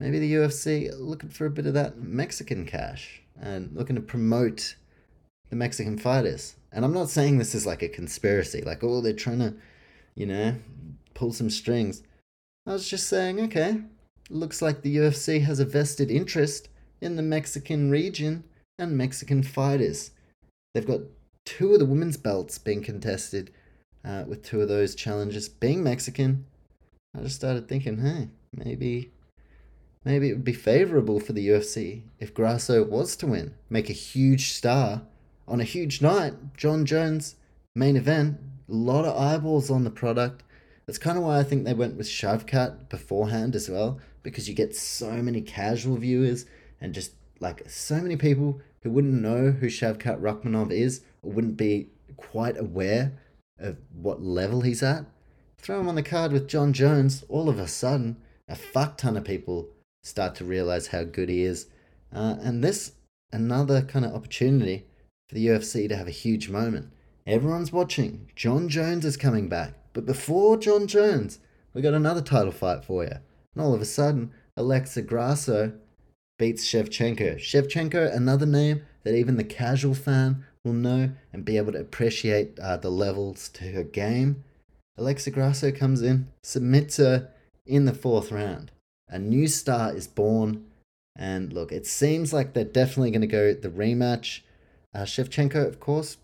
[0.00, 4.76] Maybe the UFC looking for a bit of that Mexican cash and looking to promote
[5.50, 6.56] the Mexican fighters.
[6.72, 9.54] And I'm not saying this is like a conspiracy, like, oh, they're trying to,
[10.14, 10.56] you know,
[11.14, 12.02] pull some strings.
[12.66, 13.82] I was just saying, okay,
[14.30, 16.68] looks like the UFC has a vested interest
[17.00, 18.44] in the Mexican region
[18.78, 20.12] and Mexican fighters.
[20.74, 21.00] They've got
[21.44, 23.50] two of the women's belts being contested,
[24.04, 26.46] uh, with two of those challenges being Mexican.
[27.16, 29.12] I just started thinking, hey, maybe
[30.04, 33.94] Maybe it would be favorable for the UFC if Grasso was to win, make a
[33.94, 35.02] huge star
[35.46, 36.34] on a huge night.
[36.56, 37.36] Jon Jones,
[37.74, 38.38] main event,
[38.68, 40.42] a lot of eyeballs on the product.
[40.86, 44.54] That's kind of why I think they went with Shavkat beforehand as well, because you
[44.54, 46.46] get so many casual viewers
[46.80, 47.12] and just
[47.42, 52.56] like so many people who wouldn't know who Shavkat Rakhmonov is or wouldn't be quite
[52.56, 53.12] aware
[53.58, 55.04] of what level he's at.
[55.58, 58.16] Throw him on the card with Jon Jones, all of a sudden,
[58.48, 59.68] a fuck ton of people
[60.02, 61.66] start to realize how good he is.
[62.14, 62.92] Uh, and this,
[63.32, 64.84] another kind of opportunity
[65.28, 66.92] for the UFC to have a huge moment.
[67.26, 68.30] Everyone's watching.
[68.34, 69.74] Jon Jones is coming back.
[69.92, 71.38] But before Jon Jones,
[71.74, 73.16] we got another title fight for you.
[73.54, 75.72] And all of a sudden, Alexa Grasso
[76.38, 77.36] beats Shevchenko.
[77.36, 82.58] Shevchenko, another name that even the casual fan will know and be able to appreciate
[82.58, 84.44] uh, the levels to her game.
[84.96, 87.30] Alexa Grasso comes in, submits her
[87.66, 88.70] in the fourth round.
[89.08, 90.64] A new star is born.
[91.16, 94.40] And look, it seems like they're definitely going to go the rematch.
[94.94, 96.16] Uh, Shevchenko, of course,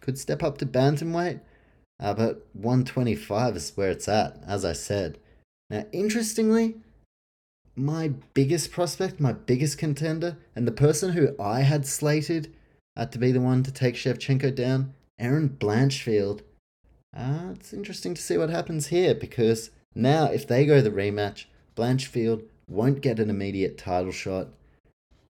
[0.00, 1.40] could step up to bantamweight,
[2.00, 5.18] uh, but 125 is where it's at, as I said.
[5.70, 6.76] Now, interestingly,
[7.78, 12.52] my biggest prospect, my biggest contender, and the person who I had slated
[12.96, 16.40] uh, to be the one to take Shevchenko down, Erin Blanchfield.
[17.16, 21.46] Uh, it's interesting to see what happens here because now, if they go the rematch,
[21.76, 24.48] Blanchfield won't get an immediate title shot.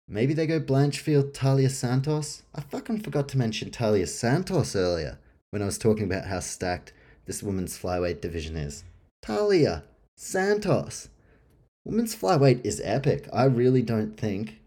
[0.09, 2.43] Maybe they go Blanchfield, Taila Santos.
[2.55, 5.19] I fucking forgot to mention Taila Santos earlier
[5.51, 6.93] when I was talking about how stacked
[7.27, 8.83] this women's flyweight division is.
[9.25, 9.83] Taila
[10.17, 11.09] Santos.
[11.85, 13.29] Women's flyweight is epic.
[13.33, 14.61] I really don't think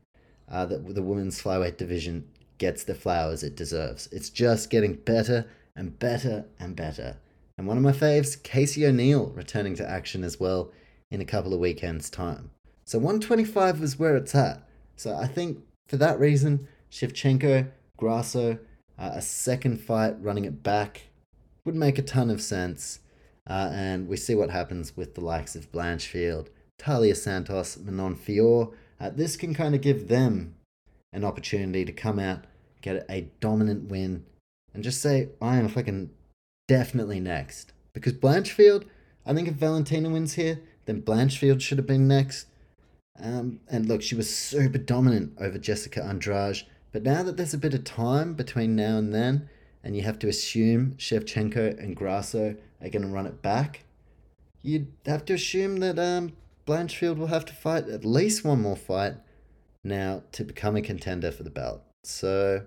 [0.49, 4.07] uh, that the women's flyweight division gets the flowers it deserves.
[4.11, 5.45] It's just getting better
[5.76, 7.18] and better and better.
[7.57, 10.72] And one of my faves, Casey O'Neill, returning to action as well
[11.11, 12.49] in a couple of weekends' time.
[12.86, 14.68] So 125 is where it's at.
[14.95, 18.57] So I think for that reason, Shevchenko, Grasso,
[18.97, 21.03] uh, a second fight running it back
[21.66, 22.99] would make a ton of sense.
[23.47, 26.47] Uh, and we see what happens with the likes of Blanchfield,
[26.80, 28.74] Taila Santos, Manon Fiorot.
[29.00, 30.56] Uh, this can kind of give them
[31.12, 32.46] an opportunity to come out,
[32.82, 34.26] get a dominant win,
[34.74, 36.10] and just say, I am fucking
[36.68, 37.74] definitely next.
[37.94, 38.86] Because Blanchfield,
[39.26, 42.48] I think if Valentina wins here, then Blanchfield should have been next.
[43.20, 46.64] Um, and look, she was super dominant over Jessica Andrade.
[46.92, 49.50] But now that there's a bit of time between now and then,
[49.84, 53.84] and you have to assume Shevchenko and Grasso are going to run it back,
[54.62, 56.34] you'd have to assume that um,
[56.66, 59.16] Blanchfield will have to fight at least one more fight
[59.84, 61.82] now to become a contender for the belt.
[62.03, 62.66] So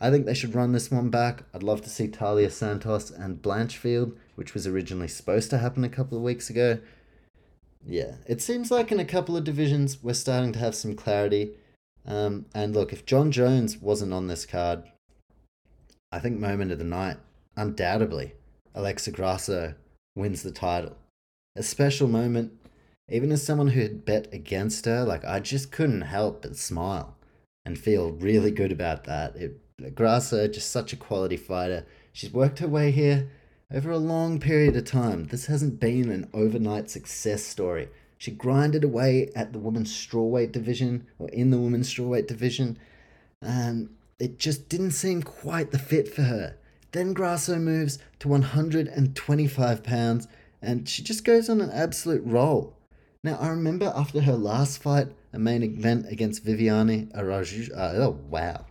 [0.00, 1.44] I think they should run this one back.
[1.54, 5.88] I'd love to see Taila Santos and Blanchfield, which was originally supposed to happen a
[5.88, 6.78] couple of weeks ago.
[7.86, 11.52] Yeah, it seems like in a couple of divisions we're starting to have some clarity.
[12.06, 14.82] Um, and look, if Jon Jones wasn't on this card,
[16.10, 17.16] I think moment of the night,
[17.56, 18.34] undoubtedly,
[18.74, 19.74] Alexa Grasso
[20.14, 20.96] wins the title.
[21.56, 22.52] A special moment,
[23.12, 27.14] even as someone who had bet against her, like I just couldn't help but smile
[27.64, 29.36] and feel really good about that.
[29.36, 31.84] It, Grasso, just such a quality fighter.
[32.12, 33.28] She's worked her way here
[33.70, 35.26] over a long period of time.
[35.26, 37.88] This hasn't been an overnight success story.
[38.16, 42.78] She grinded away at the women's strawweight division or in the women's strawweight division,
[43.42, 46.56] and it just didn't seem quite the fit for her.
[46.92, 50.28] Then Grasso moves to 125 pounds,
[50.62, 52.76] and she just goes on an absolute roll.
[53.24, 57.72] Now, I remember after her last fight, a main event against Viviane Araujo.
[57.74, 58.66] Uh, oh, wow.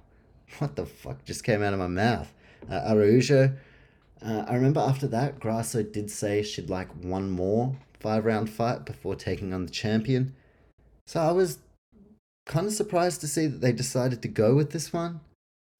[0.60, 2.34] What the fuck just came out of my mouth?
[2.70, 3.56] Uh, Araujo
[4.24, 8.86] uh, I remember after that, Grasso did say she'd like one more five round fight
[8.86, 10.36] before taking on the champion.
[11.08, 11.60] So I was
[12.46, 15.22] kind of surprised to see that they decided to go with this one.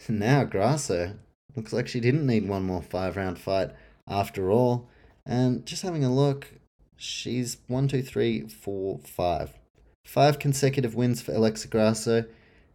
[0.10, 1.14] Now, Grasso
[1.56, 3.70] looks like she didn't need one more five round fight
[4.08, 4.90] after all.
[5.28, 6.48] And just having a look,
[7.02, 9.54] she's one, two, three, four, five.
[10.06, 12.26] Five consecutive wins for Alexa Grasso.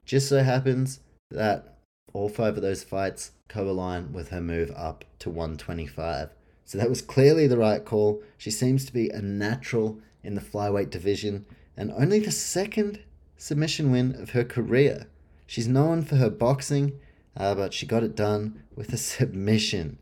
[0.05, 1.01] Just so happens
[1.31, 1.79] that
[2.13, 6.31] all five of those fights co-align with her move up to 125.
[6.65, 8.23] So that was clearly the right call.
[8.39, 11.47] She seems to be a natural in the flyweight division
[11.77, 13.01] and only the second
[13.37, 15.07] submission win of her career.
[15.47, 16.99] She's known for her boxing,
[17.37, 19.99] uh, but she got it done with a submission.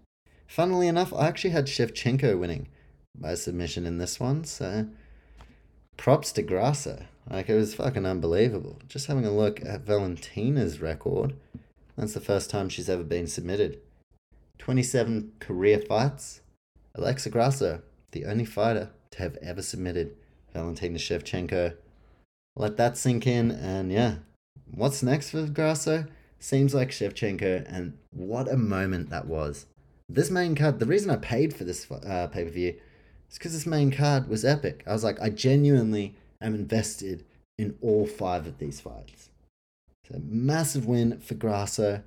[0.46, 2.68] Funnily enough, I actually had Shevchenko winning
[3.18, 4.86] by submission in this one, so
[5.96, 7.04] props to Grasso.
[7.30, 8.78] Like, it was fucking unbelievable.
[8.88, 11.34] Just having a look at Valentina's record.
[11.96, 13.80] That's the first time she's ever been submitted.
[14.58, 16.40] 27 career fights.
[16.94, 20.16] Alexa Grasso, the only fighter to have ever submitted
[20.52, 21.76] Valentina Shevchenko.
[22.56, 24.16] Let that sink in, and yeah,
[24.70, 26.06] what's next for Grasso?
[26.38, 29.66] Seems like Shevchenko, and what a moment that was.
[30.08, 32.78] This main card, the reason I paid for this uh, pay per view
[33.34, 34.84] is because this main card was epic.
[34.86, 37.24] I was like, I genuinely am invested
[37.58, 39.30] in all five of these fights.
[40.08, 42.02] So massive win for Grasso.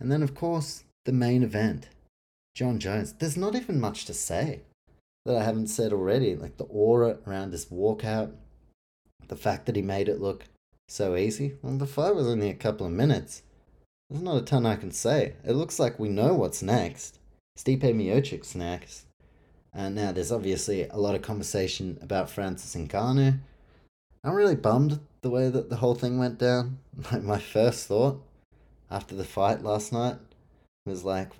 [0.00, 1.88] And then, of course, the main event.
[2.54, 3.12] Jon Jones.
[3.14, 4.62] There's not even much to say
[5.24, 6.34] that I haven't said already.
[6.34, 8.32] Like the aura around this walkout,
[9.28, 10.46] the fact that he made it look
[10.88, 11.54] so easy.
[11.62, 13.42] Well, the fight was only a couple of minutes.
[14.10, 15.34] there's not a ton I can say.
[15.44, 17.20] It looks like we know what's next.
[17.56, 19.06] Stipe Miocic's next.
[19.74, 23.38] And now there's obviously a lot of conversation about Francis Ngannou.
[24.24, 26.78] I'm really bummed the way that the whole thing went down.
[27.10, 28.22] Like my first thought
[28.90, 30.16] after the fight last night
[30.84, 31.30] was like,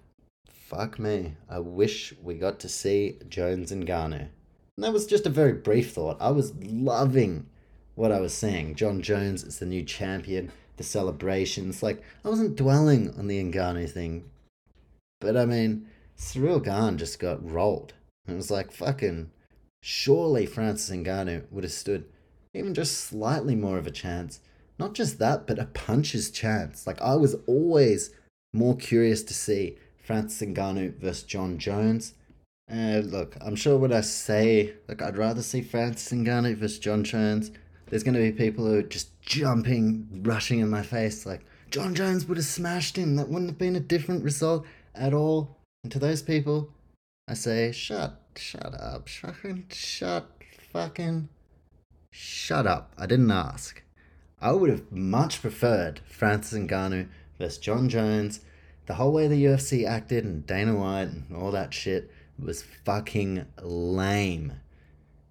[0.48, 1.34] fuck me.
[1.50, 4.28] I wish we got to see Jones and Ngannou.
[4.76, 6.16] And that was just a very brief thought.
[6.20, 7.46] I was loving
[7.94, 8.74] what I was seeing.
[8.74, 11.82] Jon Jones is the new champion, the celebrations.
[11.82, 14.24] Like, I wasn't dwelling on the Ngannou thing.
[15.20, 17.92] But I mean, Ciryl Gane just got rolled.
[18.26, 19.30] It was like, fucking,
[19.82, 22.04] surely Francis Ngannou would have stood
[22.54, 24.40] even just slightly more of a chance.
[24.78, 26.86] Not just that, but a puncher's chance.
[26.86, 28.10] Like, I was always
[28.52, 32.14] more curious to see Francis Ngannou versus Jon Jones.
[32.68, 37.04] And look, I'm sure when I say, like, I'd rather see Francis Ngannou versus Jon
[37.04, 37.50] Jones,
[37.86, 41.94] there's going to be people who are just jumping, rushing in my face, like, Jon
[41.94, 43.16] Jones would have smashed him.
[43.16, 45.56] That wouldn't have been a different result at all.
[45.82, 46.70] And to those people,
[47.28, 50.28] I say, shut, shut up, fucking, shut,
[50.72, 51.28] fucking,
[52.10, 52.92] shut up.
[52.98, 53.80] I didn't ask.
[54.40, 57.08] I would have much preferred Francis Ngannou
[57.38, 58.40] versus Jon Jones.
[58.86, 63.46] The whole way the UFC acted and Dana White and all that shit was fucking
[63.62, 64.54] lame.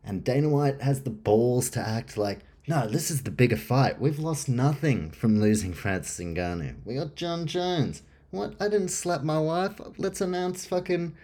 [0.01, 3.99] And Dana White has the balls to act like, no, this is the bigger fight.
[3.99, 6.75] We've lost nothing from losing Francis Ngannou.
[6.85, 8.03] We got Jon Jones.
[8.29, 8.55] What?
[8.61, 9.81] I didn't slap my wife.
[9.97, 11.15] Let's announce fucking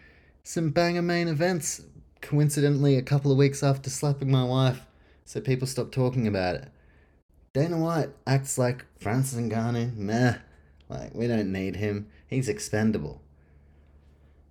[0.48, 1.82] some banger main events.
[2.22, 4.86] Coincidentally, a couple of weeks after slapping my wife,
[5.26, 6.70] so people stop talking about it.
[7.54, 9.96] Dana White acts like Francis Ngannou.
[9.98, 10.36] Meh.
[10.88, 12.08] Like we don't need him.
[12.28, 13.22] He's expendable.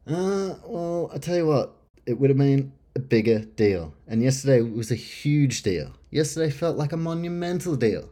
[0.07, 1.75] Uh, well, I tell you what,
[2.05, 3.95] it would have been a bigger deal.
[4.07, 5.93] And yesterday was a huge deal.
[6.11, 8.11] Yesterday felt like a monumental deal.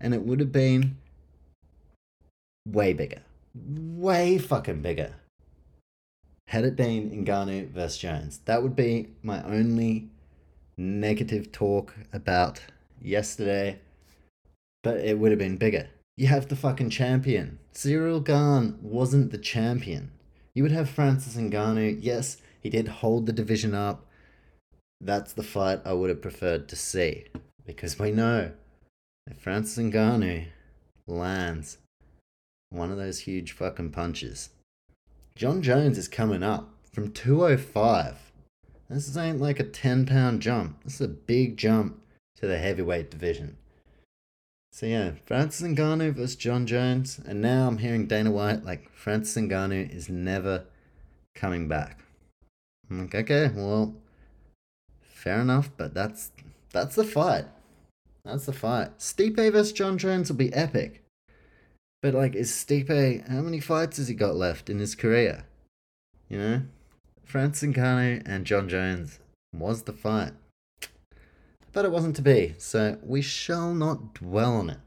[0.00, 0.98] And it would have been
[2.66, 3.22] way bigger.
[3.54, 5.14] Way fucking bigger.
[6.48, 10.10] Had it been Ngannou versus Jones, that would be my only
[10.76, 12.60] negative talk about
[13.00, 13.78] yesterday.
[14.82, 15.88] But it would have been bigger.
[16.16, 17.58] You have the fucking champion.
[17.72, 20.10] Ciryl Gane wasn't the champion.
[20.54, 21.98] You would have Francis Ngannou.
[22.00, 24.06] Yes, he did hold the division up.
[25.00, 27.24] That's the fight I would have preferred to see.
[27.64, 28.52] Because we know
[29.26, 30.46] if Francis Ngannou
[31.06, 31.78] lands
[32.70, 34.50] one of those huge fucking punches,
[35.34, 38.32] Jon Jones is coming up from 205.
[38.88, 40.84] This ain't like a 10 pound jump.
[40.84, 42.02] This is a big jump
[42.36, 43.56] to the heavyweight division.
[44.72, 49.42] So yeah, Francis Ngannou versus Jon Jones, and now I'm hearing Dana White like Francis
[49.42, 50.64] Ngannou is never
[51.34, 52.00] coming back.
[52.90, 53.94] I'm like, okay, well,
[55.00, 56.30] fair enough, but that's
[56.72, 57.46] that's the fight.
[58.24, 58.98] That's the fight.
[58.98, 61.01] Stipe versus Jon Jones will be epic.
[62.02, 63.28] But like, is Stipe?
[63.28, 65.44] How many fights has he got left in his career?
[66.28, 66.62] You know,
[67.24, 69.20] Francis Ngannou and Jon Jones
[69.54, 70.32] was the fight
[71.72, 74.78] but it wasn't to be, so we shall not dwell on it.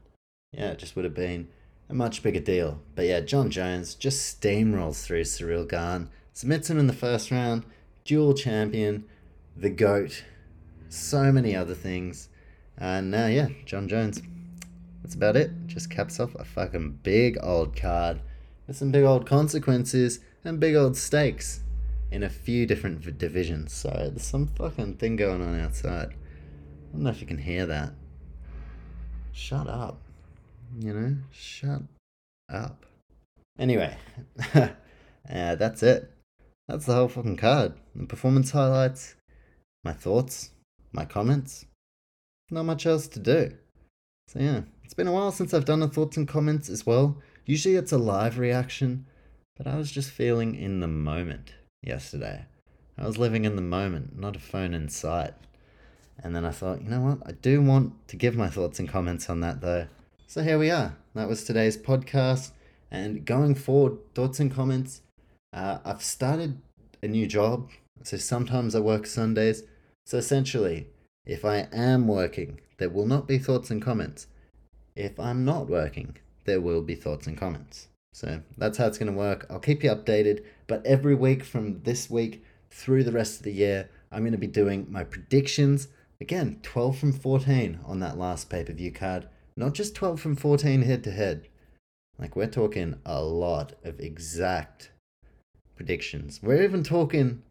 [0.52, 1.48] Yeah, it just would have been
[1.88, 2.80] a much bigger deal.
[2.94, 7.64] But yeah, Jon Jones just steamrolls through Ciryl Gane, submits him in the first round,
[8.04, 9.04] dual champion,
[9.56, 10.24] the GOAT,
[10.88, 12.28] so many other things.
[12.78, 14.22] And now, uh, yeah, Jon Jones.
[15.06, 15.52] That's about it.
[15.68, 18.18] Just caps off a fucking big old card
[18.66, 21.60] with some big old consequences and big old stakes
[22.10, 23.72] in a few different divisions.
[23.72, 26.08] So there's some fucking thing going on outside.
[26.08, 27.92] I don't know if you can hear that.
[29.30, 30.02] Shut up.
[30.76, 31.82] You know, shut
[32.48, 32.84] up.
[33.60, 33.96] Anyway,
[34.54, 34.70] uh,
[35.28, 36.10] that's it.
[36.66, 37.74] That's the whole fucking card.
[37.94, 39.14] The performance highlights,
[39.84, 40.50] my thoughts,
[40.90, 41.64] my comments.
[42.50, 43.52] Not much else to do.
[44.28, 47.16] So yeah, it's been a while since I've done a thoughts and comments as well.
[47.44, 49.04] Usually it's a live reaction,
[49.56, 52.44] but I was just feeling in the moment yesterday.
[52.96, 55.34] I was living in the moment, not a phone in sight.
[56.22, 57.18] And then I thought, you know what?
[57.26, 59.88] I do want to give my thoughts and comments on that though.
[60.28, 60.96] So here we are.
[61.16, 62.52] That was today's podcast.
[62.88, 65.02] And going forward, thoughts and comments.
[65.52, 66.60] Uh, I've started
[67.02, 67.70] a new job.
[68.04, 69.64] So sometimes I work Sundays.
[70.04, 70.86] So essentially,
[71.26, 74.28] if I am working, there will not be thoughts and comments.
[74.96, 77.88] If I'm not working, there will be thoughts and comments.
[78.12, 79.46] So that's how it's going to work.
[79.50, 80.42] I'll keep you updated.
[80.66, 84.38] But every week from this week through the rest of the year, I'm going to
[84.38, 85.88] be doing my predictions
[86.20, 89.28] Again, 12 from 14 on that last pay per view card.
[89.56, 91.48] Not just 12 from 14 head to head.
[92.18, 94.90] Like, we're talking a lot of exact
[95.76, 96.40] predictions.
[96.42, 97.42] We're even talking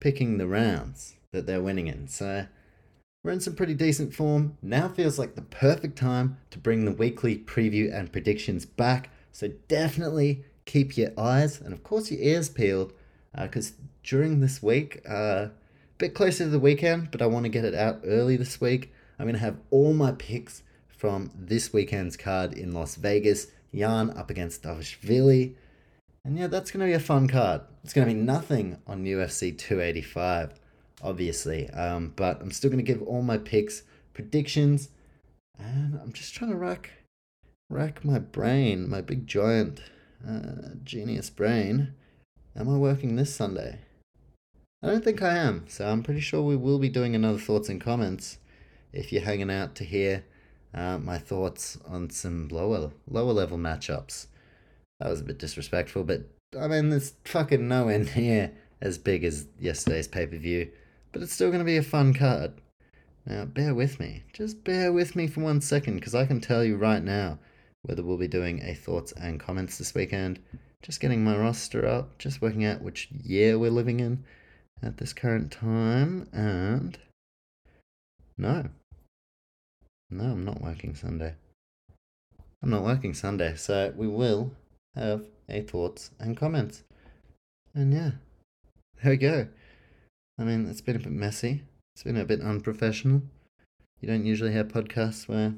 [0.00, 2.08] picking the rounds that they're winning in.
[2.08, 2.46] So,
[3.22, 4.56] we're in some pretty decent form.
[4.62, 9.10] Now feels like the perfect time to bring the weekly preview and predictions back.
[9.32, 12.92] So definitely keep your eyes and, of course, your ears peeled
[13.36, 15.50] because during this week, uh, a
[15.98, 18.92] bit closer to the weekend, but I want to get it out early this week.
[19.18, 23.48] I'm going to have all my picks from this weekend's card in Las Vegas.
[23.72, 25.54] Yan up against Dvalishvili.
[26.24, 27.62] And yeah, that's going to be a fun card.
[27.84, 30.54] It's going to be nothing on UFC 285,
[31.02, 31.68] obviously.
[31.70, 33.82] Um, but I'm still going to give all my picks,
[34.14, 34.88] predictions,
[35.58, 36.90] and I'm just trying to rack,
[37.68, 39.80] rack my brain, my big giant
[40.26, 41.94] uh, genius brain.
[42.56, 43.80] Am I working this Sunday?
[44.82, 47.68] I don't think I am, so I'm pretty sure we will be doing another thoughts
[47.68, 48.38] and comments
[48.92, 50.24] if you're hanging out to hear
[50.72, 54.26] uh, my thoughts on some lower lower level matchups.
[54.98, 56.22] That was a bit disrespectful, but
[56.58, 60.70] I mean, there's fucking no nowhere near as big as yesterday's pay per view,
[61.12, 62.52] but it's still going to be a fun card.
[63.26, 64.24] Now, bear with me.
[64.32, 67.38] Just bear with me for one second, because I can tell you right now
[67.82, 70.40] whether we'll be doing a thoughts and comments this weekend.
[70.82, 74.24] Just getting my roster up, just working out which year we're living in
[74.82, 76.98] at this current time, and.
[78.38, 78.70] No,
[80.10, 81.34] no, I'm not working Sunday.
[82.62, 84.52] I'm not working Sunday, so we will
[84.94, 86.84] have a thoughts and comments.
[87.74, 88.12] And yeah,
[89.02, 89.48] there we go.
[90.40, 91.62] I mean, it's been a bit messy.
[91.94, 93.20] It's been a bit unprofessional.
[94.00, 95.52] You don't usually have podcasts where,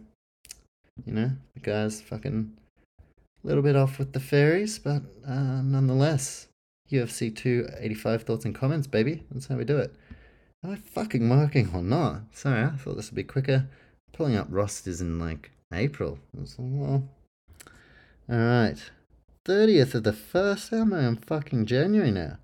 [1.07, 2.53] you know, the guy's fucking
[2.99, 6.49] a little bit off with the fairies, but uh, nonetheless,
[6.91, 9.23] UFC 285 thoughts and comments, baby.
[9.31, 9.95] That's how we do it.
[10.65, 12.23] Am I fucking working or not?
[12.33, 13.69] Sorry, I thought this would be quicker
[14.13, 16.19] pulling up rosters in like April.
[16.59, 17.09] well,
[18.29, 18.91] all right,
[19.45, 20.71] thirtieth of the first.
[20.71, 22.39] How am I on fucking January now?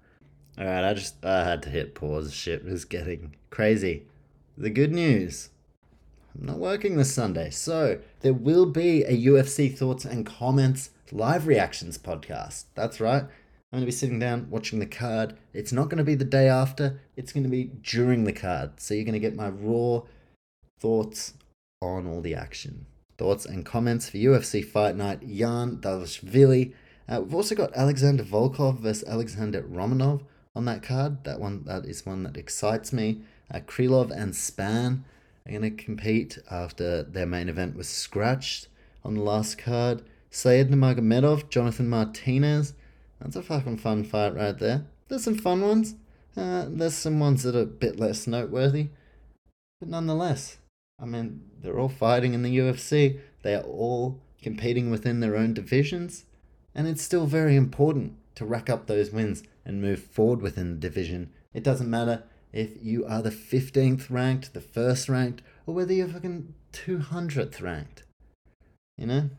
[0.58, 2.34] All right, I just I had to hit pause.
[2.34, 4.06] Shit was getting crazy.
[4.56, 5.50] The good news.
[6.34, 11.46] I'm not working this Sunday, so there will be a UFC thoughts and comments live
[11.46, 12.64] reactions podcast.
[12.74, 13.22] That's right.
[13.22, 13.30] I'm
[13.70, 15.36] going to be sitting down watching the card.
[15.52, 18.80] It's not going to be the day after, it's going to be during the card.
[18.80, 20.02] So you're going to get my raw
[20.80, 21.34] thoughts
[21.80, 22.86] on all the action.
[23.16, 26.72] Thoughts and comments for UFC Fight Night Yan Dvalishvili.
[27.08, 30.22] Uh, we've also got Alexander Volkov versus Alexander Romanov
[30.58, 31.24] on that card.
[31.24, 33.22] That one that is one that excites me.
[33.50, 35.04] Uh, Krylov and Spann
[35.46, 38.66] are going to compete after their main event was scratched
[39.04, 40.02] on the last card.
[40.30, 42.74] Said Nurmagomedov, Jonathan Martinez.
[43.20, 44.84] That's a fucking fun fight right there.
[45.06, 45.94] There's some fun ones.
[46.36, 48.88] Uh, there's some ones that are a bit less noteworthy.
[49.80, 50.58] But nonetheless,
[51.00, 53.20] I mean, they're all fighting in the UFC.
[53.42, 56.24] They are all competing within their own divisions.
[56.74, 60.80] And it's still very important to rack up those wins and move forward within the
[60.80, 61.30] division.
[61.54, 66.08] It doesn't matter if you are the 15th ranked, the first ranked, or whether you're
[66.08, 68.02] fucking 200th ranked.
[68.96, 69.30] You know?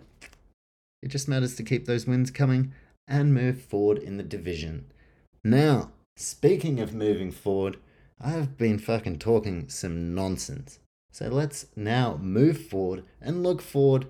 [1.02, 2.72] It just matters to keep those wins coming
[3.08, 4.92] and move forward in the division.
[5.44, 7.78] Now, speaking of moving forward,
[8.22, 10.80] I have been fucking talking some nonsense.
[11.12, 14.08] So let's now move forward and look forward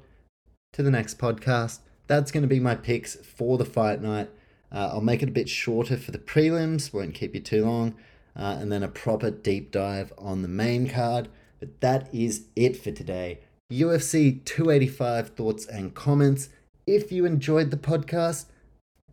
[0.74, 1.80] to the next podcast.
[2.08, 4.30] That's going to be my picks for the fight night.
[4.72, 7.96] Uh, I'll make it a bit shorter for the prelims, won't keep you too long,
[8.36, 11.30] uh, and then a proper deep dive on the main card.
[11.60, 13.40] But that is it for today.
[13.72, 16.50] UFC 285 thoughts and comments.
[16.88, 18.46] If you enjoyed the podcast,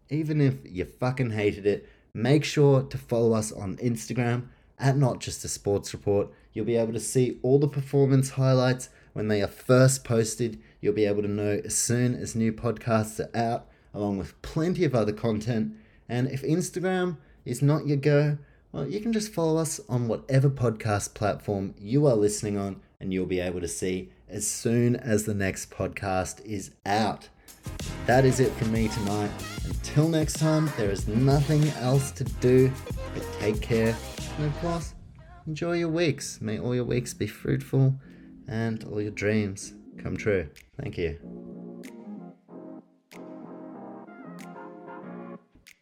[0.08, 4.48] even if you fucking hated it, make sure to follow us on Instagram
[4.78, 6.28] at Not Just a Sports Report.
[6.52, 10.58] You'll be able to see all the performance highlights when they are first posted.
[10.80, 13.66] You'll be able to know as soon as new podcasts are out,
[13.96, 15.74] along with plenty of other content.
[16.08, 18.38] And if Instagram is not your go,
[18.70, 23.12] well, you can just follow us on whatever podcast platform you are listening on, and
[23.12, 27.28] you'll be able to see as soon as the next podcast is out.
[28.06, 29.30] That is it from me tonight.
[29.64, 32.70] Until next time, there is nothing else to do
[33.14, 33.96] but take care
[34.36, 34.94] and, of course,
[35.46, 36.40] enjoy your weeks.
[36.40, 37.94] May all your weeks be fruitful
[38.46, 40.48] and all your dreams come true.
[40.80, 41.45] Thank you.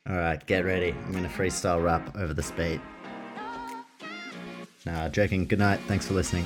[0.07, 0.92] Alright, get ready.
[0.92, 2.80] I'm going to freestyle rap over the beat.
[4.84, 5.46] Nah, joking.
[5.46, 5.80] Good night.
[5.86, 6.44] Thanks for listening.